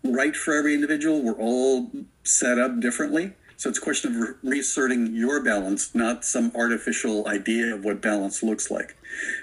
[0.03, 1.21] right for every individual.
[1.21, 1.91] We're all
[2.29, 3.33] set up differently.
[3.57, 8.41] So it's a question of reasserting your balance, not some artificial idea of what balance
[8.41, 8.95] looks like.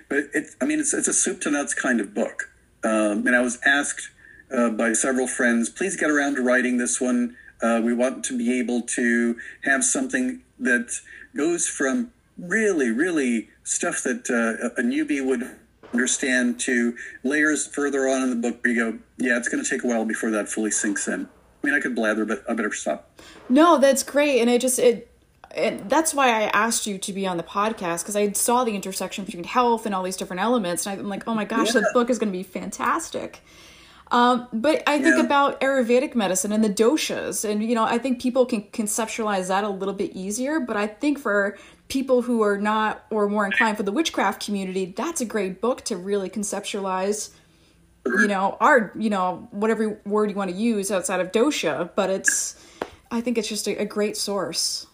[0.09, 2.51] But it, I mean, it's, it's a soup to nuts kind of book.
[2.83, 4.11] Um, and I was asked
[4.51, 7.37] uh, by several friends, please get around to writing this one.
[7.61, 10.99] Uh, we want to be able to have something that
[11.37, 15.43] goes from really, really stuff that uh, a newbie would
[15.93, 19.69] understand to layers further on in the book where you go, yeah, it's going to
[19.69, 21.29] take a while before that fully sinks in.
[21.67, 23.11] I mean, I could blather, but I better stop.
[23.49, 25.11] No, that's great, and I just it
[25.57, 28.75] and that's why I asked you to be on the podcast because I saw the
[28.77, 31.81] intersection between health and all these different elements, and I'm like, oh my gosh, yeah.
[31.81, 33.41] the book is going to be fantastic.
[34.13, 35.25] Um, but I think yeah.
[35.25, 39.65] about Ayurvedic medicine and the doshas, and you know, I think people can conceptualize that
[39.65, 40.61] a little bit easier.
[40.61, 44.87] But I think for people who are not or more inclined for the witchcraft community,
[44.97, 47.31] that's a great book to really conceptualize.
[48.07, 52.11] You know, our you know whatever word you want to use outside of dosha, but
[52.11, 52.65] it's
[53.11, 54.87] I think it's just a, a great source.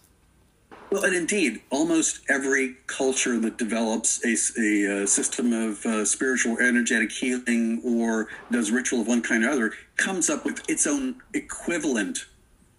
[0.93, 6.59] Well, and indeed, almost every culture that develops a, a, a system of uh, spiritual
[6.59, 11.15] energetic healing or does ritual of one kind or other comes up with its own
[11.33, 12.27] equivalent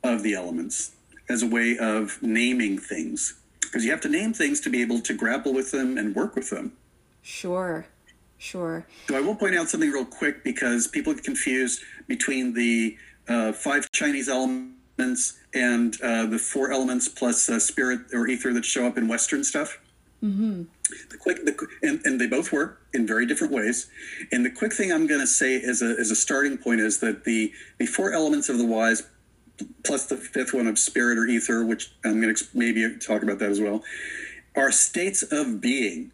[0.04, 0.92] of the elements
[1.28, 3.34] as a way of naming things.
[3.60, 6.36] Because you have to name things to be able to grapple with them and work
[6.36, 6.72] with them.
[7.20, 7.86] Sure,
[8.44, 8.86] sure.
[9.08, 12.96] So I will point out something real quick because people get confused between the
[13.28, 18.64] uh, five Chinese elements and uh, the four elements plus uh, spirit or ether that
[18.64, 19.80] show up in Western stuff.
[20.22, 20.62] Mm-hmm.
[21.10, 23.88] The quick, the, and, and they both work in very different ways.
[24.32, 26.98] And the quick thing I'm going to say as a, as a starting point is
[27.00, 29.02] that the, the four elements of the wise
[29.84, 33.38] plus the fifth one of spirit or ether, which I'm going to maybe talk about
[33.38, 33.82] that as well,
[34.56, 36.10] are states of being.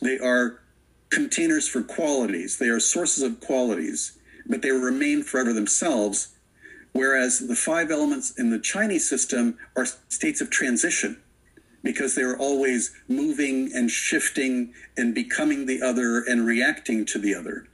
[0.00, 0.60] They are
[1.10, 2.58] containers for qualities.
[2.58, 6.34] They are sources of qualities, but they remain forever themselves
[6.92, 11.20] Whereas the five elements in the Chinese system are states of transition
[11.82, 17.68] because they're always moving and shifting and becoming the other and reacting to the other.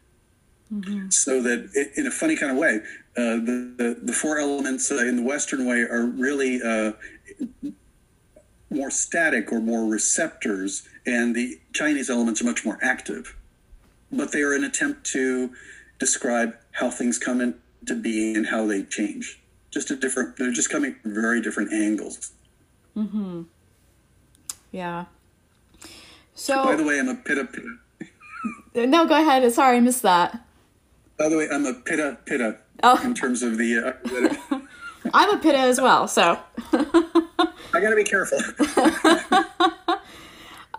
[0.73, 1.11] Mm-hmm.
[1.11, 2.81] So that, in a funny kind of way,
[3.17, 6.93] uh, the, the, the four elements uh, in the Western way are really uh,
[8.77, 13.37] more static or more receptors, and the Chinese elements are much more active.
[14.13, 15.51] But they are an attempt to
[15.99, 19.41] describe how things come into being and how they change.
[19.71, 22.33] Just a different, they're just coming from very different angles.
[22.97, 23.43] Mm-hmm.
[24.73, 25.07] Yeah.
[26.35, 26.65] So.
[26.65, 28.87] By the way, I'm a pitta pitta.
[28.87, 29.51] no, go ahead.
[29.53, 30.47] Sorry, I missed that.
[31.19, 32.59] By the way, I'm a pitta pitta.
[32.83, 33.01] Oh.
[33.03, 33.79] In terms of the.
[33.79, 34.59] Uh,
[35.15, 36.39] I'm a pitta as well, so.
[37.77, 38.39] I gotta be careful.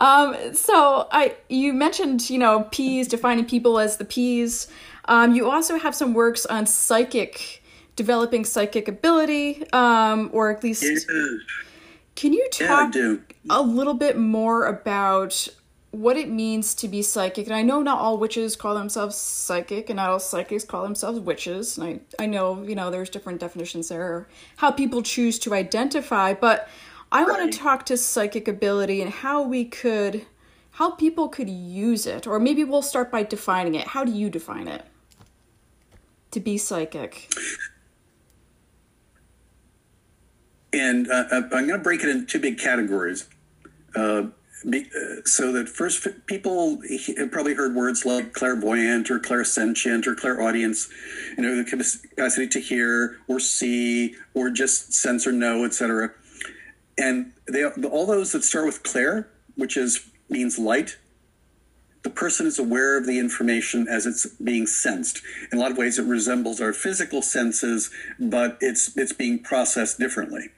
[0.00, 4.68] um, so I, you mentioned, you know, peas, defining people as the peas.
[5.06, 7.62] Um, you also have some works on psychic,
[7.96, 10.84] developing psychic ability, um, or at least.
[12.14, 13.14] Can you talk yeah,
[13.48, 15.46] a little bit more about
[15.92, 17.46] what it means to be psychic?
[17.46, 21.20] And I know not all witches call themselves psychic, and not all psychics call themselves
[21.20, 21.78] witches.
[21.78, 26.34] And I, I know, you know, there's different definitions there, how people choose to identify.
[26.34, 26.68] But
[27.10, 27.28] I right.
[27.28, 30.26] want to talk to psychic ability and how we could,
[30.72, 32.26] how people could use it.
[32.26, 33.88] Or maybe we'll start by defining it.
[33.88, 34.84] How do you define it?
[36.30, 37.32] to be psychic?
[40.72, 43.28] And uh, uh I'm going to break it into two big categories.
[43.96, 44.24] Uh,
[44.68, 46.82] be, uh, so that first, people
[47.16, 50.88] have probably heard words like clairvoyant or clairsentient or clairaudience,
[51.36, 56.10] you know, the capacity to hear or see or just sense or know, etc.
[56.98, 60.98] And they all those that start with clair, which is means light,
[62.02, 65.22] the person is aware of the information as it's being sensed.
[65.50, 69.98] In a lot of ways, it resembles our physical senses, but it's it's being processed
[69.98, 70.50] differently.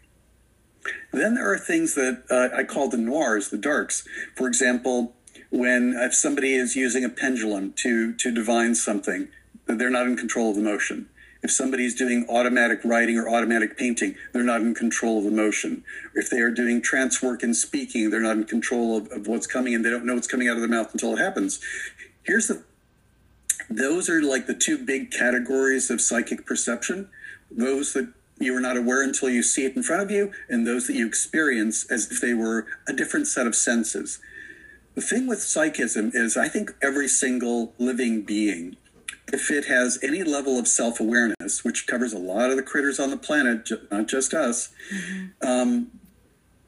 [1.12, 4.07] Then there are things that uh, I call the noirs, the darks.
[4.35, 5.14] For example,
[5.50, 9.29] when if somebody is using a pendulum to to divine something,
[9.66, 11.09] they're not in control of the motion.
[11.42, 15.85] If somebody's doing automatic writing or automatic painting, they're not in control of emotion.
[16.14, 19.46] If they are doing trance work and speaking, they're not in control of, of what's
[19.46, 21.61] coming and they don't know what's coming out of their mouth until it happens.
[22.24, 22.62] Here's the
[23.70, 27.09] those are like the two big categories of psychic perception.
[27.50, 30.66] Those that you are not aware until you see it in front of you, and
[30.66, 34.18] those that you experience as if they were a different set of senses.
[34.96, 38.76] The thing with psychism is, I think every single living being
[39.33, 42.99] if it has any level of self awareness, which covers a lot of the critters
[42.99, 45.47] on the planet, not just us, mm-hmm.
[45.47, 45.90] um,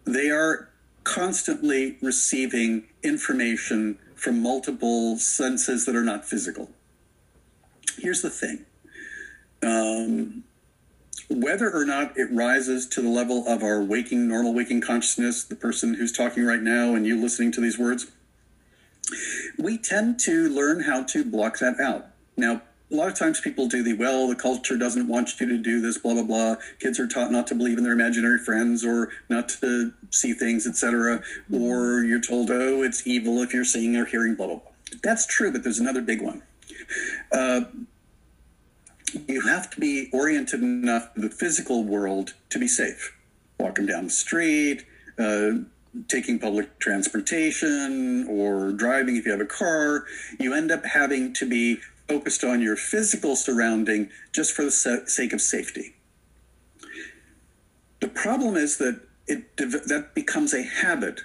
[0.04, 0.68] they are
[1.04, 6.70] constantly receiving information from multiple senses that are not physical.
[7.98, 8.64] Here's the thing
[9.62, 10.44] um,
[11.28, 15.56] whether or not it rises to the level of our waking, normal waking consciousness, the
[15.56, 18.10] person who's talking right now and you listening to these words,
[19.58, 22.11] we tend to learn how to block that out.
[22.36, 25.58] Now, a lot of times people do the well, the culture doesn't want you to
[25.58, 26.56] do this, blah blah blah.
[26.78, 30.66] Kids are taught not to believe in their imaginary friends or not to see things,
[30.66, 31.22] etc.
[31.50, 34.72] Or you're told, oh, it's evil if you're seeing or hearing, blah blah blah.
[35.02, 36.42] That's true, but there's another big one.
[37.30, 37.62] Uh,
[39.26, 43.16] you have to be oriented enough to the physical world to be safe
[43.58, 44.84] walking down the street,
[45.18, 45.50] uh,
[46.08, 50.04] taking public transportation, or driving if you have a car.
[50.38, 54.70] You end up having to be focused on your physical surrounding just for the
[55.06, 55.94] sake of safety.
[58.00, 61.20] The problem is that it that becomes a habit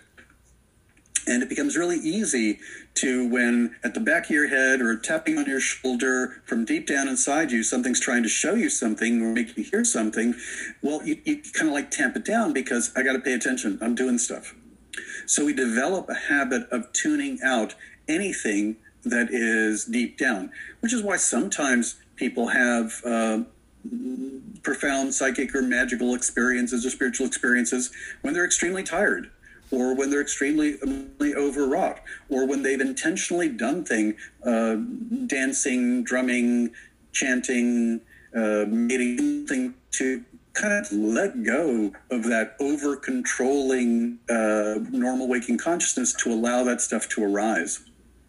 [1.28, 2.60] and it becomes really easy
[2.96, 6.88] to when at the back of your head or tapping on your shoulder from deep
[6.88, 10.34] down inside you, something's trying to show you something or make you hear something.
[10.82, 13.78] Well, you, you kind of like tamp it down because I got to pay attention.
[13.82, 14.56] I'm doing stuff.
[15.26, 17.76] So we develop a habit of tuning out
[18.08, 18.78] anything
[19.10, 23.40] that is deep down, which is why sometimes people have uh,
[24.64, 27.92] profound psychic or magical experiences or spiritual experiences
[28.22, 29.30] when they're extremely tired
[29.72, 30.78] or when they're extremely
[31.36, 34.16] overwrought, or when they've intentionally done things,
[34.46, 34.76] uh,
[35.28, 36.72] dancing, drumming,
[37.12, 38.00] chanting,
[38.36, 46.14] uh, something to kind of let go of that over controlling uh, normal waking consciousness
[46.14, 47.82] to allow that stuff to arise.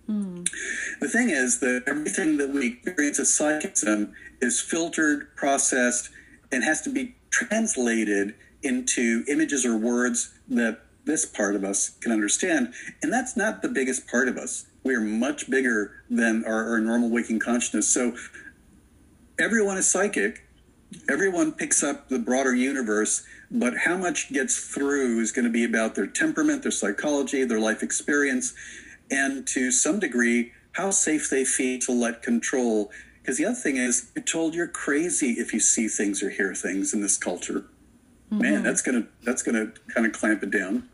[0.09, 6.11] The thing is that everything that we experience as psychism is filtered, processed,
[6.51, 12.11] and has to be translated into images or words that this part of us can
[12.11, 12.73] understand.
[13.03, 14.67] And that's not the biggest part of us.
[14.83, 17.87] We are much bigger than our, our normal waking consciousness.
[17.87, 18.17] So
[19.39, 20.45] everyone is psychic.
[21.09, 25.65] Everyone picks up the broader universe, but how much gets through is going to be
[25.65, 28.55] about their temperament, their psychology, their life experience,
[29.11, 32.91] and to some degree, how safe they feel to let control.
[33.21, 36.55] Because the other thing is, you're told you're crazy if you see things or hear
[36.55, 37.65] things in this culture.
[38.31, 38.43] Mm-hmm.
[38.43, 40.89] Man, that's gonna that's gonna kind of clamp it down.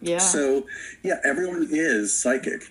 [0.00, 0.18] Yeah.
[0.18, 0.66] So,
[1.02, 2.70] yeah, everyone is psychic.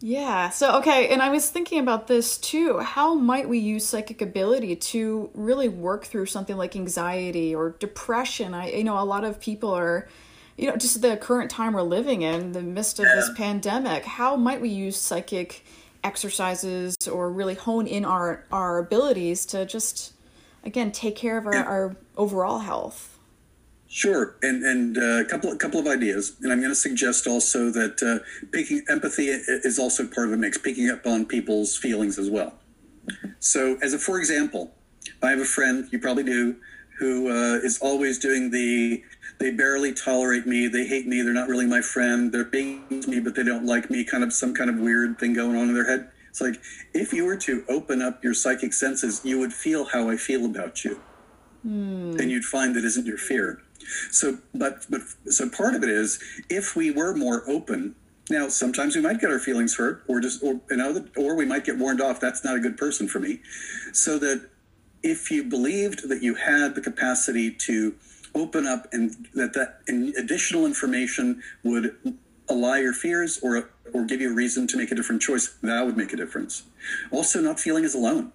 [0.00, 0.48] Yeah.
[0.48, 1.08] So, okay.
[1.08, 2.80] And I was thinking about this too.
[2.80, 8.52] How might we use psychic ability to really work through something like anxiety or depression?
[8.52, 10.08] I, you know, a lot of people are,
[10.56, 14.04] you know, just the current time we're living in, the midst of this pandemic.
[14.04, 15.64] How might we use psychic
[16.04, 20.12] exercises or really hone in our, our abilities to just,
[20.64, 23.18] again, take care of our, our overall health?
[23.88, 27.26] Sure, and and uh, a couple a couple of ideas, and I'm going to suggest
[27.26, 31.76] also that uh, picking empathy is also part of the mix, picking up on people's
[31.76, 32.54] feelings as well.
[33.38, 34.72] So, as a for example,
[35.22, 36.56] I have a friend you probably do
[36.98, 39.02] who uh, is always doing the
[39.42, 43.20] they barely tolerate me, they hate me, they're not really my friend, they're being me,
[43.20, 45.74] but they don't like me, kind of some kind of weird thing going on in
[45.74, 46.10] their head.
[46.30, 46.60] It's like
[46.94, 50.46] if you were to open up your psychic senses, you would feel how I feel
[50.46, 51.00] about you,
[51.62, 52.16] hmm.
[52.18, 53.62] and you'd find that isn't your fear
[54.10, 57.94] so, but but so part of it is if we were more open.
[58.30, 61.44] Now, sometimes we might get our feelings hurt, or just, or you know, or we
[61.44, 62.20] might get warned off.
[62.20, 63.40] That's not a good person for me.
[63.92, 64.48] So that
[65.02, 67.94] if you believed that you had the capacity to
[68.34, 69.80] open up and that that
[70.18, 71.96] additional information would
[72.48, 75.84] allay your fears or or give you a reason to make a different choice, that
[75.84, 76.62] would make a difference.
[77.10, 78.32] Also, not feeling as alone.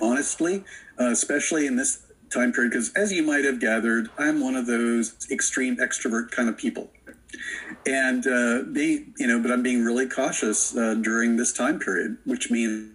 [0.00, 0.62] Honestly,
[1.00, 4.66] uh, especially in this time period because as you might have gathered i'm one of
[4.66, 6.90] those extreme extrovert kind of people
[7.86, 12.50] and uh, you know but i'm being really cautious uh, during this time period which
[12.50, 12.90] means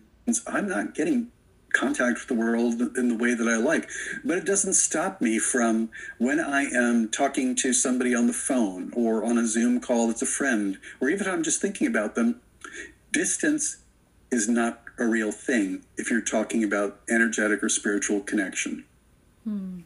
[0.48, 1.32] i'm not getting
[1.74, 3.90] contact with the world in the way that i like
[4.24, 8.92] but it doesn't stop me from when i am talking to somebody on the phone
[8.96, 12.42] or on a zoom call that's a friend or even i'm just thinking about them
[13.12, 13.78] distance
[14.32, 18.84] is not a real thing if you're talking about energetic or spiritual connection
[19.44, 19.80] Hmm.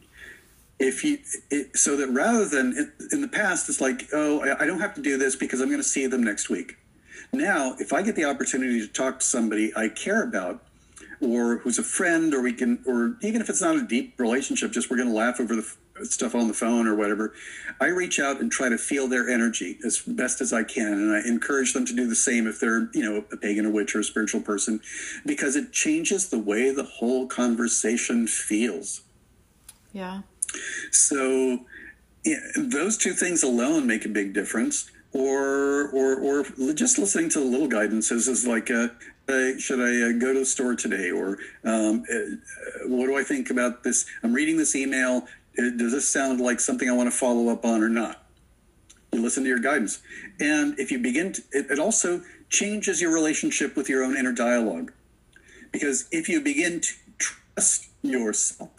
[0.78, 1.18] If you,
[1.50, 5.02] it, so that rather than in the past, it's like, oh, I don't have to
[5.02, 6.76] do this because I'm going to see them next week.
[7.32, 10.62] Now, if I get the opportunity to talk to somebody I care about,
[11.20, 14.70] or who's a friend, or we can, or even if it's not a deep relationship,
[14.72, 15.66] just we're going to laugh over the
[16.04, 17.32] stuff on the phone or whatever,
[17.80, 20.92] I reach out and try to feel their energy as best as I can.
[20.92, 23.70] And I encourage them to do the same if they're, you know, a pagan, a
[23.70, 24.80] witch, or a spiritual person,
[25.24, 29.02] because it changes the way the whole conversation feels.
[29.92, 30.20] Yeah.
[30.90, 31.60] So
[32.24, 34.90] yeah, those two things alone make a big difference.
[35.12, 38.88] Or, or, or just listening to the little guidances is like, uh,
[39.28, 41.10] uh, should I uh, go to the store today?
[41.10, 44.06] Or um, uh, what do I think about this?
[44.22, 45.26] I'm reading this email.
[45.58, 48.24] Uh, does this sound like something I want to follow up on or not?
[49.12, 50.00] You listen to your guidance.
[50.38, 54.32] And if you begin, to, it, it also changes your relationship with your own inner
[54.32, 54.92] dialogue.
[55.72, 58.70] Because if you begin to trust yourself,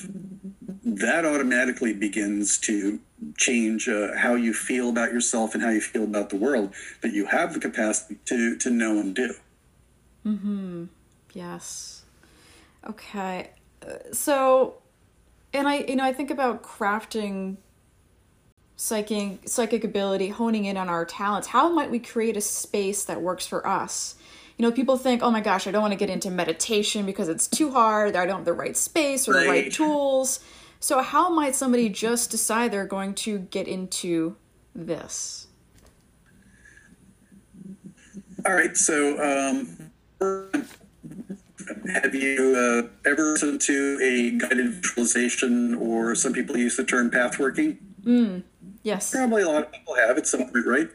[0.84, 3.00] that automatically begins to
[3.36, 7.14] change uh, how you feel about yourself and how you feel about the world that
[7.14, 9.34] you have the capacity to to know and do.
[10.36, 10.86] Hmm.
[11.34, 12.04] Yes.
[12.90, 13.52] Okay.
[13.86, 14.76] Uh, so,
[15.54, 17.58] And I, you know, I think about crafting
[18.76, 21.48] psychic psychic ability, honing in on our talents.
[21.48, 24.16] How might we create a space that works for us?
[24.58, 27.30] You know, people think, "Oh my gosh, I don't want to get into meditation because
[27.30, 28.16] it's too hard.
[28.16, 29.72] I don't have the right space or the right Right.
[29.72, 30.40] tools."
[30.80, 34.36] So, how might somebody just decide they're going to get into
[34.76, 35.48] this?
[38.46, 38.76] All right.
[38.78, 39.87] So, um,
[40.22, 47.10] have you uh, ever listened to a guided visualization, or some people use the term
[47.10, 47.78] path working?
[48.84, 49.12] Yes.
[49.12, 50.90] Probably a lot of people have at some point, right?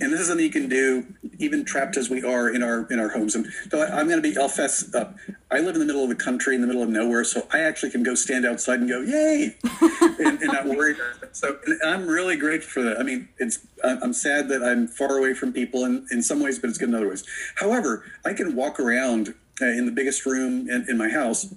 [0.00, 1.06] And this is something you can do,
[1.38, 3.34] even trapped as we are in our in our homes.
[3.34, 5.16] And so I, I'm going to be, I'll fess up.
[5.50, 7.60] I live in the middle of the country, in the middle of nowhere, so I
[7.60, 9.56] actually can go stand outside and go, "Yay!"
[10.18, 10.94] and, and not worry.
[11.32, 13.00] So I'm really grateful for that.
[13.00, 16.40] I mean, it's I'm I'm sad that I'm far away from people in, in some
[16.40, 17.24] ways, but it's good in other ways.
[17.56, 21.54] However, I can walk around uh, in the biggest room in, in my house,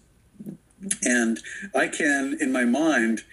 [1.04, 1.40] and
[1.76, 3.24] I can, in my mind,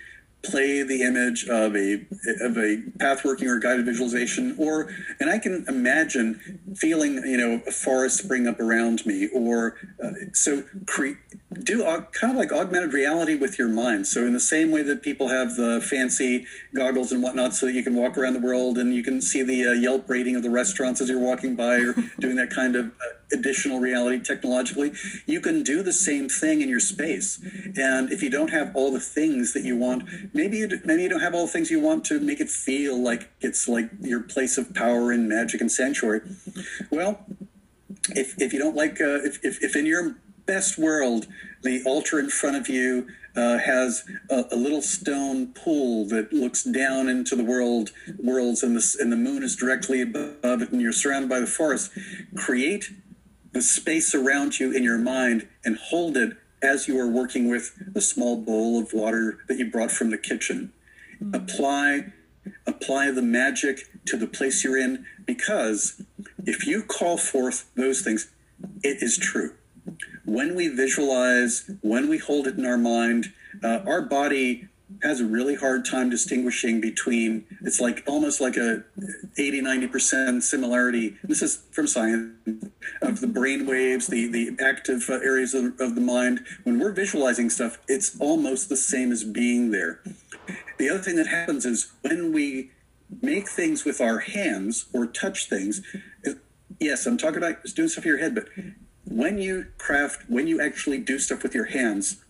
[0.43, 2.07] play the image of a
[2.41, 4.89] of a path working or guided visualization, or
[5.21, 10.11] and I can imagine feeling you know a forest spring up around me, or uh,
[10.33, 11.19] so cre-
[11.63, 14.07] do aug- kind of like augmented reality with your mind.
[14.07, 17.73] So in the same way that people have the fancy goggles and whatnot, so that
[17.73, 20.43] you can walk around the world and you can see the uh, Yelp rating of
[20.43, 22.91] the restaurants as you're walking by, or doing that kind of uh,
[23.33, 24.93] additional reality technologically,
[25.27, 27.41] you can do the same thing in your space.
[27.77, 31.09] And if you don't have all the things that you want, maybe you, maybe you
[31.09, 34.21] don't have all the things you want to make it feel like it's like your
[34.21, 36.21] place of power and magic and sanctuary.
[36.91, 37.27] Well,
[38.11, 40.17] if, if you don't like, uh, if, if, if in your
[40.47, 41.27] best world,
[41.63, 46.65] the altar in front of you uh, has a, a little stone pool that looks
[46.65, 50.81] down into the world worlds, and the and the moon is directly above it, and
[50.81, 51.91] you're surrounded by the forest.
[52.35, 52.91] Create
[53.57, 57.73] the space around you in your mind and hold it as you are working with
[57.95, 60.73] a small bowl of water that you brought from the kitchen.
[61.33, 62.13] Apply
[62.67, 66.03] apply the magic to the place you're in because
[66.45, 68.31] if you call forth those things,
[68.85, 69.55] it is true.
[70.25, 73.33] When we visualize, when we hold it in our mind,
[73.65, 74.69] uh, our body
[75.03, 78.85] has a really hard time distinguishing between it's like almost like a
[79.37, 81.17] 80 90% similarity.
[81.25, 82.33] This is from science
[83.03, 86.45] of the brain waves the the active uh, areas of, of the mind.
[86.65, 90.01] When we're visualizing stuff it's almost the same as being there.
[90.79, 92.71] The other thing that happens is when we
[93.23, 95.81] make things with our hands or touch things,
[96.81, 98.49] yes, I'm talking about doing stuff in your head, but
[99.05, 102.23] when you craft, when you actually do stuff with your hands,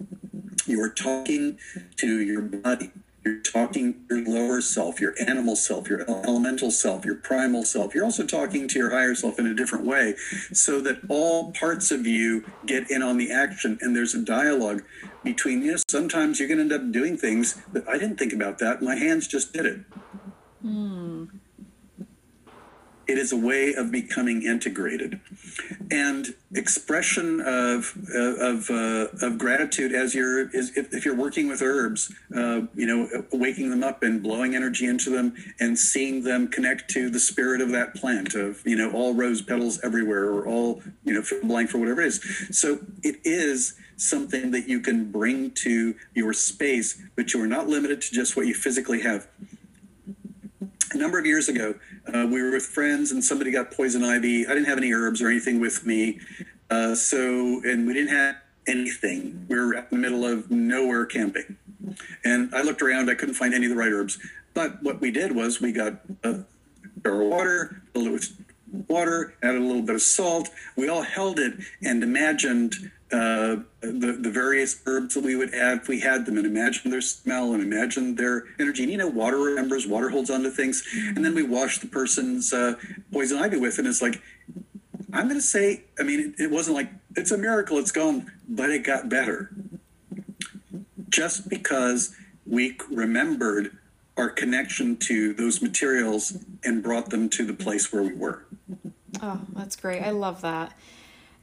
[0.67, 1.59] you are talking
[1.97, 2.91] to your body.
[3.25, 7.93] You're talking your lower self, your animal self, your elemental self, your primal self.
[7.93, 10.15] You're also talking to your higher self in a different way
[10.53, 14.85] so that all parts of you get in on the action and there's a dialogue
[15.25, 15.73] between you.
[15.73, 18.81] Know, sometimes you're going to end up doing things that I didn't think about that.
[18.81, 19.81] My hands just did it.
[20.63, 21.25] Hmm.
[23.09, 25.21] It is a way of becoming integrated,
[25.91, 31.63] and expression of of uh, of gratitude as you're is if, if you're working with
[31.63, 36.49] herbs, uh, you know, waking them up and blowing energy into them and seeing them
[36.49, 40.47] connect to the spirit of that plant of you know all rose petals everywhere or
[40.47, 42.49] all you know blank for whatever it is.
[42.51, 47.69] So it is something that you can bring to your space, but you are not
[47.69, 49.27] limited to just what you physically have
[50.97, 51.75] a number of years ago,
[52.13, 54.47] uh, we were with friends and somebody got poison ivy.
[54.47, 56.21] I didn't have any herbs or anything with me.
[56.71, 57.19] Uh, so,
[57.65, 58.37] and we didn't have
[58.67, 59.45] anything.
[59.49, 61.57] We were in the middle of nowhere camping.
[62.25, 64.19] And I looked around, I couldn't find any of the right herbs.
[64.55, 66.45] But what we did was we got a
[67.05, 68.31] jar of water, little bit
[68.73, 70.49] of water, added a little bit of salt.
[70.77, 75.79] We all held it and imagined uh, the, the various herbs that we would add
[75.79, 78.83] if we had them and imagine their smell and imagine their energy.
[78.83, 80.85] And you know, water remembers, water holds on to things.
[81.15, 82.75] And then we wash the person's uh,
[83.13, 84.21] poison ivy with, and it's like,
[85.13, 88.31] I'm going to say, I mean, it, it wasn't like, it's a miracle, it's gone,
[88.49, 89.51] but it got better.
[91.09, 93.79] Just because we remembered
[94.17, 98.45] our connection to those materials and brought them to the place where we were.
[99.23, 100.03] Oh, that's great.
[100.03, 100.77] I love that.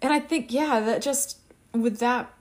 [0.01, 1.37] And I think, yeah, that just
[1.73, 2.31] with that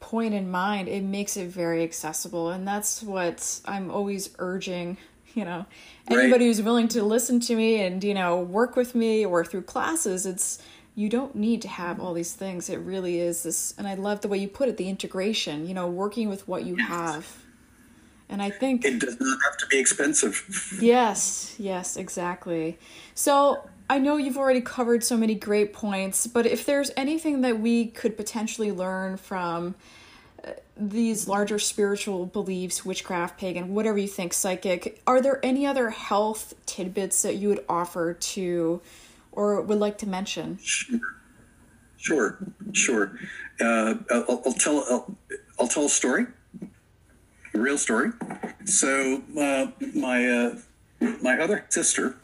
[0.00, 2.50] point in mind, it makes it very accessible.
[2.50, 4.96] And that's what I'm always urging,
[5.34, 5.66] you know,
[6.10, 6.20] Right.
[6.20, 9.62] anybody who's willing to listen to me and, you know, work with me or through
[9.62, 10.58] classes, it's,
[10.94, 12.68] you don't need to have all these things.
[12.70, 15.74] It really is this, and I love the way you put it, the integration, you
[15.74, 17.44] know, working with what you have.
[18.30, 20.44] And I think It does not have to be expensive.
[20.80, 22.78] Yes, yes, exactly.
[23.14, 27.58] So I know you've already covered so many great points, but if there's anything that
[27.58, 29.74] we could potentially learn from
[30.76, 36.54] these larger spiritual beliefs, witchcraft, pagan, whatever you think, psychic, are there any other health
[36.66, 38.80] tidbits that you would offer to
[39.32, 40.58] or would like to mention?
[40.62, 41.00] Sure,
[41.96, 42.38] sure.
[42.72, 43.18] sure.
[43.60, 45.16] Uh, I'll, I'll, tell I'll,
[45.58, 46.26] I'll, tell a story,
[47.54, 48.12] a real story.
[48.64, 50.58] So uh, my uh,
[51.22, 52.14] my other sister,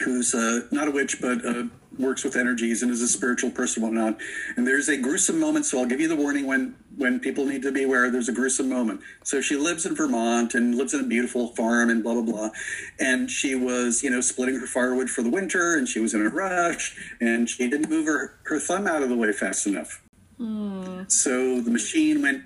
[0.00, 1.64] who's uh, not a witch but uh,
[1.98, 4.18] works with energies and is a spiritual person, whatnot.
[4.56, 7.62] And there's a gruesome moment, so I'll give you the warning when when people need
[7.62, 8.10] to be aware.
[8.10, 9.00] There's a gruesome moment.
[9.22, 12.50] So she lives in Vermont and lives in a beautiful farm and blah blah blah.
[12.98, 16.24] And she was, you know, splitting her firewood for the winter, and she was in
[16.24, 20.02] a rush, and she didn't move her her thumb out of the way fast enough.
[20.40, 21.10] Mm.
[21.10, 22.44] So the machine went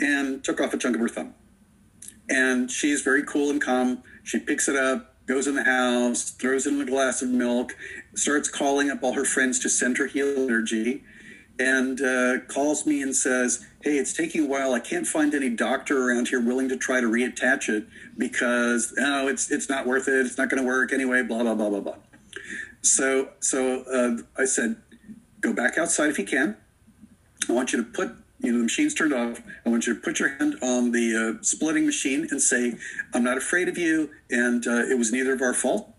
[0.00, 1.34] and took off a chunk of her thumb.
[2.28, 4.02] And she's very cool and calm.
[4.22, 7.76] She picks it up, goes in the house, throws in a glass of milk,
[8.14, 11.04] starts calling up all her friends to send her heal energy,
[11.56, 14.74] and uh, calls me and says, Hey, it's taking a while.
[14.74, 17.86] I can't find any doctor around here willing to try to reattach it
[18.18, 20.26] because oh, it's it's not worth it.
[20.26, 21.22] It's not going to work anyway.
[21.22, 21.96] Blah blah blah blah blah.
[22.82, 24.76] So so uh, I said,
[25.40, 26.56] go back outside if you can.
[27.48, 28.10] I want you to put
[28.40, 29.40] you know the machine's turned off.
[29.64, 32.74] I want you to put your hand on the uh, splitting machine and say
[33.14, 35.92] i'm not afraid of you and uh, it was neither of our fault.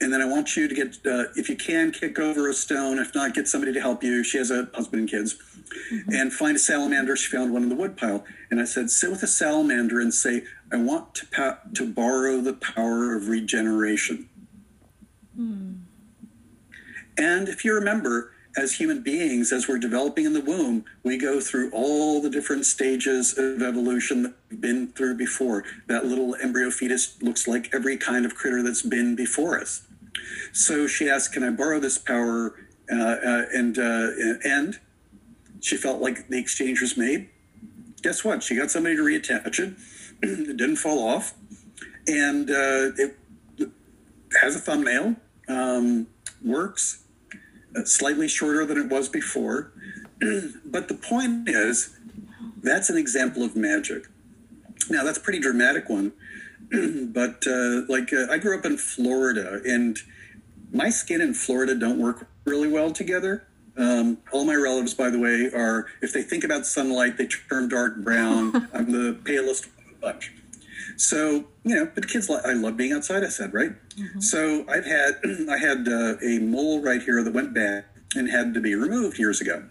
[0.00, 2.98] And then i want you to get uh, if you can kick over a stone.
[2.98, 4.22] If not get somebody to help you.
[4.24, 5.36] She has a husband and kids.
[5.92, 6.12] Mm-hmm.
[6.12, 7.14] and find a salamander.
[7.14, 10.42] She found one in the woodpile and i said sit with a salamander and say
[10.72, 14.28] i want to, pa- to borrow the power of regeneration
[15.38, 15.80] mm.
[17.16, 21.40] and if you remember as human beings, as we're developing in the womb, we go
[21.40, 25.64] through all the different stages of evolution that we've been through before.
[25.86, 29.86] That little embryo fetus looks like every kind of critter that's been before us.
[30.52, 32.54] So she asked, Can I borrow this power?
[32.92, 34.10] Uh, uh, and, uh,
[34.44, 34.80] and
[35.60, 37.28] she felt like the exchange was made.
[38.02, 38.42] Guess what?
[38.42, 39.74] She got somebody to reattach it.
[40.22, 41.34] it didn't fall off.
[42.08, 43.16] And uh, it
[44.40, 45.14] has a thumbnail,
[45.48, 46.08] um,
[46.44, 47.04] works
[47.84, 49.72] slightly shorter than it was before.
[50.64, 51.96] but the point is,
[52.62, 54.06] that's an example of magic.
[54.88, 56.12] Now, that's a pretty dramatic one.
[57.12, 59.98] but uh, like, uh, I grew up in Florida, and
[60.72, 63.46] my skin in Florida don't work really well together.
[63.76, 67.68] Um, all my relatives, by the way, are if they think about sunlight, they turn
[67.68, 68.68] dark brown.
[68.74, 69.68] I'm the palest
[70.00, 70.32] bunch.
[71.00, 73.24] So you know, but kids, I love being outside.
[73.24, 73.70] I said right.
[73.96, 74.20] Mm-hmm.
[74.20, 75.14] So I've had
[75.50, 79.18] I had uh, a mole right here that went bad and had to be removed
[79.18, 79.64] years ago.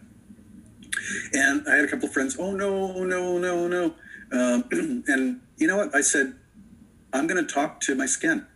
[1.34, 2.36] And I had a couple of friends.
[2.40, 3.94] Oh no, no, no, no.
[4.32, 4.64] Um,
[5.08, 5.94] and you know what?
[5.94, 6.34] I said,
[7.14, 8.48] I'm going to talk to my skin.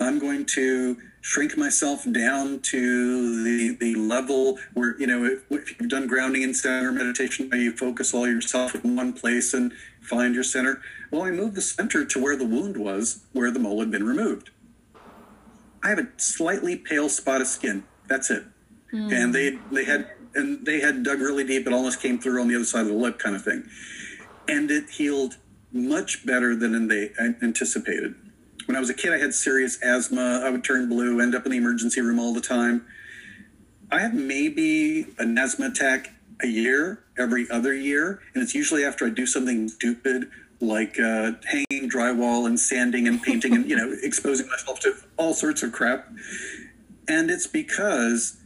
[0.00, 5.78] I'm going to shrink myself down to the the level where you know if, if,
[5.78, 9.70] you've done grounding and center meditation you focus all yourself in one place and
[10.10, 10.82] find your center.
[11.10, 14.04] Well i moved the center to where the wound was where the mole had been
[14.04, 14.50] removed.
[15.82, 17.84] I have a slightly pale spot of skin.
[18.08, 18.44] That's it.
[18.92, 19.12] Mm.
[19.12, 21.66] and they they had and they had dug really deep.
[21.66, 23.68] It almost came through on the other side of the lip kind of thing.
[24.48, 25.36] And it healed
[25.72, 28.14] much better than they anticipated.
[28.66, 30.42] When I was a kid, I had serious asthma.
[30.44, 32.86] I would turn blue, end up in the emergency room all the time.
[33.90, 39.06] I have maybe an asthma attack a year, every other year, and it's usually after
[39.06, 43.94] I do something stupid like uh, hanging drywall and sanding and painting and you know
[44.02, 46.08] exposing myself to all sorts of crap.
[47.08, 48.36] And it's because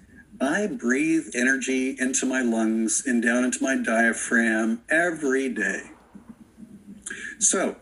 [0.41, 5.83] I breathe energy into my lungs and down into my diaphragm every day.
[7.39, 7.77] So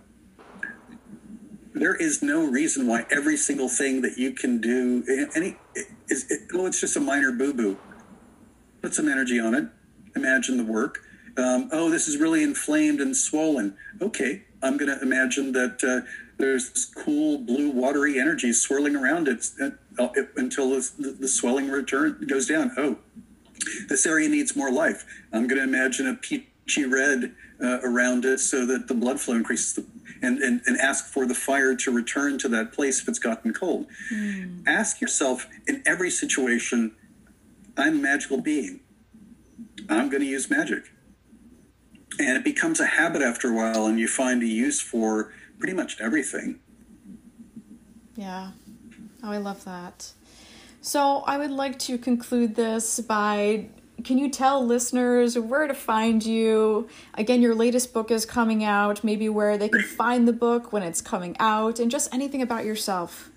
[1.75, 5.57] there is no reason why every single thing that you can do any
[6.09, 7.79] is it, well it's just a minor boo-boo
[8.83, 9.65] put some energy on it
[10.15, 11.01] imagine the work
[11.37, 16.07] um, oh this is really inflamed and swollen okay i'm going to imagine that uh,
[16.39, 22.25] there's this cool blue watery energy swirling around it, uh, until the, the swelling return
[22.29, 22.99] goes down oh
[23.89, 28.41] this area needs more life i'm going to imagine a peachy red uh, around it
[28.41, 29.85] so that the blood flow increases the
[30.23, 33.53] and, and, and ask for the fire to return to that place if it's gotten
[33.53, 33.87] cold.
[34.13, 34.63] Mm.
[34.67, 36.95] Ask yourself in every situation,
[37.77, 38.81] I'm a magical being.
[39.89, 40.85] I'm going to use magic.
[42.19, 45.75] And it becomes a habit after a while, and you find a use for pretty
[45.75, 46.61] much everything.
[48.17, 48.51] Yeah.
[49.23, 50.13] Oh, I love that.
[50.81, 53.69] So I would like to conclude this by
[54.05, 56.89] can you tell listeners where to find you?
[57.15, 60.83] Again, your latest book is coming out, maybe where they can find the book when
[60.83, 63.31] it's coming out, and just anything about yourself.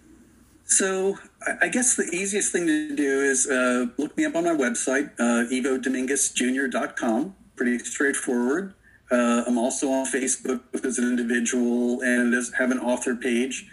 [0.64, 1.20] So,
[1.62, 5.12] I guess the easiest thing to do is uh, look me up on my website,
[5.20, 7.36] uh, ivodominguezjr.com.
[7.56, 8.74] pretty straightforward.
[9.12, 13.68] Uh, I'm also on Facebook as an individual and as, have an author page.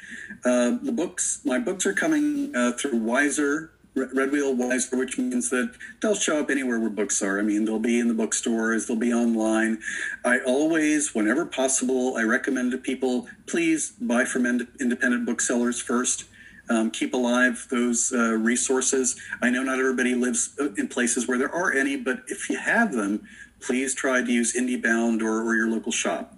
[0.44, 5.48] Uh, the books, my books are coming uh, through Weiser, Red Wheel Weiser, which means
[5.50, 7.38] that they'll show up anywhere where books are.
[7.38, 9.80] I mean, they'll be in the bookstores, they'll be online.
[10.24, 16.24] I always, whenever possible, I recommend to people please buy from ind- independent booksellers first.
[16.72, 19.20] Um, keep alive those uh, resources.
[19.42, 22.56] I know not everybody lives uh, in places where there are any, but if you
[22.56, 23.26] have them,
[23.60, 26.34] please try to use IndieBound or, or your local shop.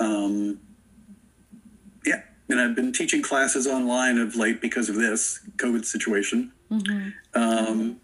[0.00, 0.60] Um,
[2.06, 6.52] yeah, and I've been teaching classes online of late because of this COVID situation.
[6.70, 7.10] Mm-hmm.
[7.34, 8.00] Um,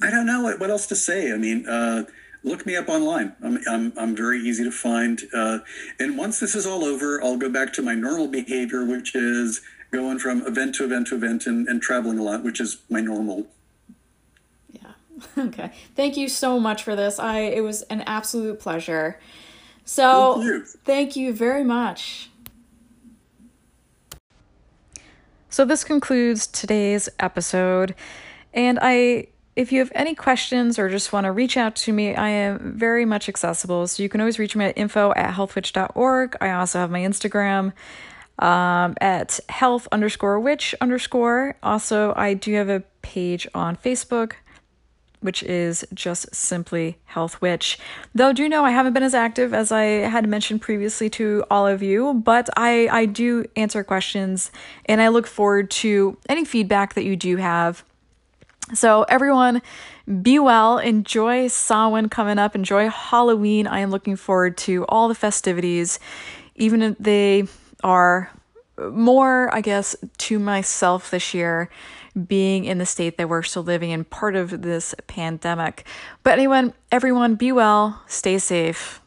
[0.00, 1.32] I don't know what, what, else to say.
[1.32, 2.04] I mean, uh,
[2.44, 3.34] look me up online.
[3.42, 5.20] I'm, I'm, I'm very easy to find.
[5.34, 5.58] Uh,
[5.98, 9.62] and once this is all over, I'll go back to my normal behavior, which is
[9.92, 13.00] going from event to event to event and, and traveling a lot, which is my
[13.00, 13.46] normal.
[14.70, 14.92] Yeah.
[15.38, 15.70] Okay.
[15.94, 17.18] Thank you so much for this.
[17.18, 19.20] I it was an absolute pleasure.
[19.84, 22.30] So thank you, thank you very much.
[25.50, 27.94] So this concludes today's episode.
[28.54, 32.14] And I if you have any questions or just want to reach out to me,
[32.14, 33.86] I am very much accessible.
[33.86, 36.36] So you can always reach me at info at healthwitch.org.
[36.40, 37.74] I also have my Instagram
[38.38, 41.56] um, at health underscore witch underscore.
[41.62, 44.34] Also, I do have a page on Facebook,
[45.20, 47.78] which is just simply Health Witch.
[48.14, 51.66] Though do know I haven't been as active as I had mentioned previously to all
[51.66, 54.50] of you, but I, I do answer questions
[54.86, 57.84] and I look forward to any feedback that you do have.
[58.74, 59.60] So, everyone,
[60.22, 60.78] be well.
[60.78, 62.54] Enjoy Samhain coming up.
[62.54, 63.66] Enjoy Halloween.
[63.66, 65.98] I am looking forward to all the festivities,
[66.54, 67.44] even if they
[67.82, 68.30] are
[68.78, 71.68] more, I guess, to myself this year,
[72.26, 75.84] being in the state that we're still living in, part of this pandemic.
[76.22, 79.01] But anyone, everyone, be well, stay safe.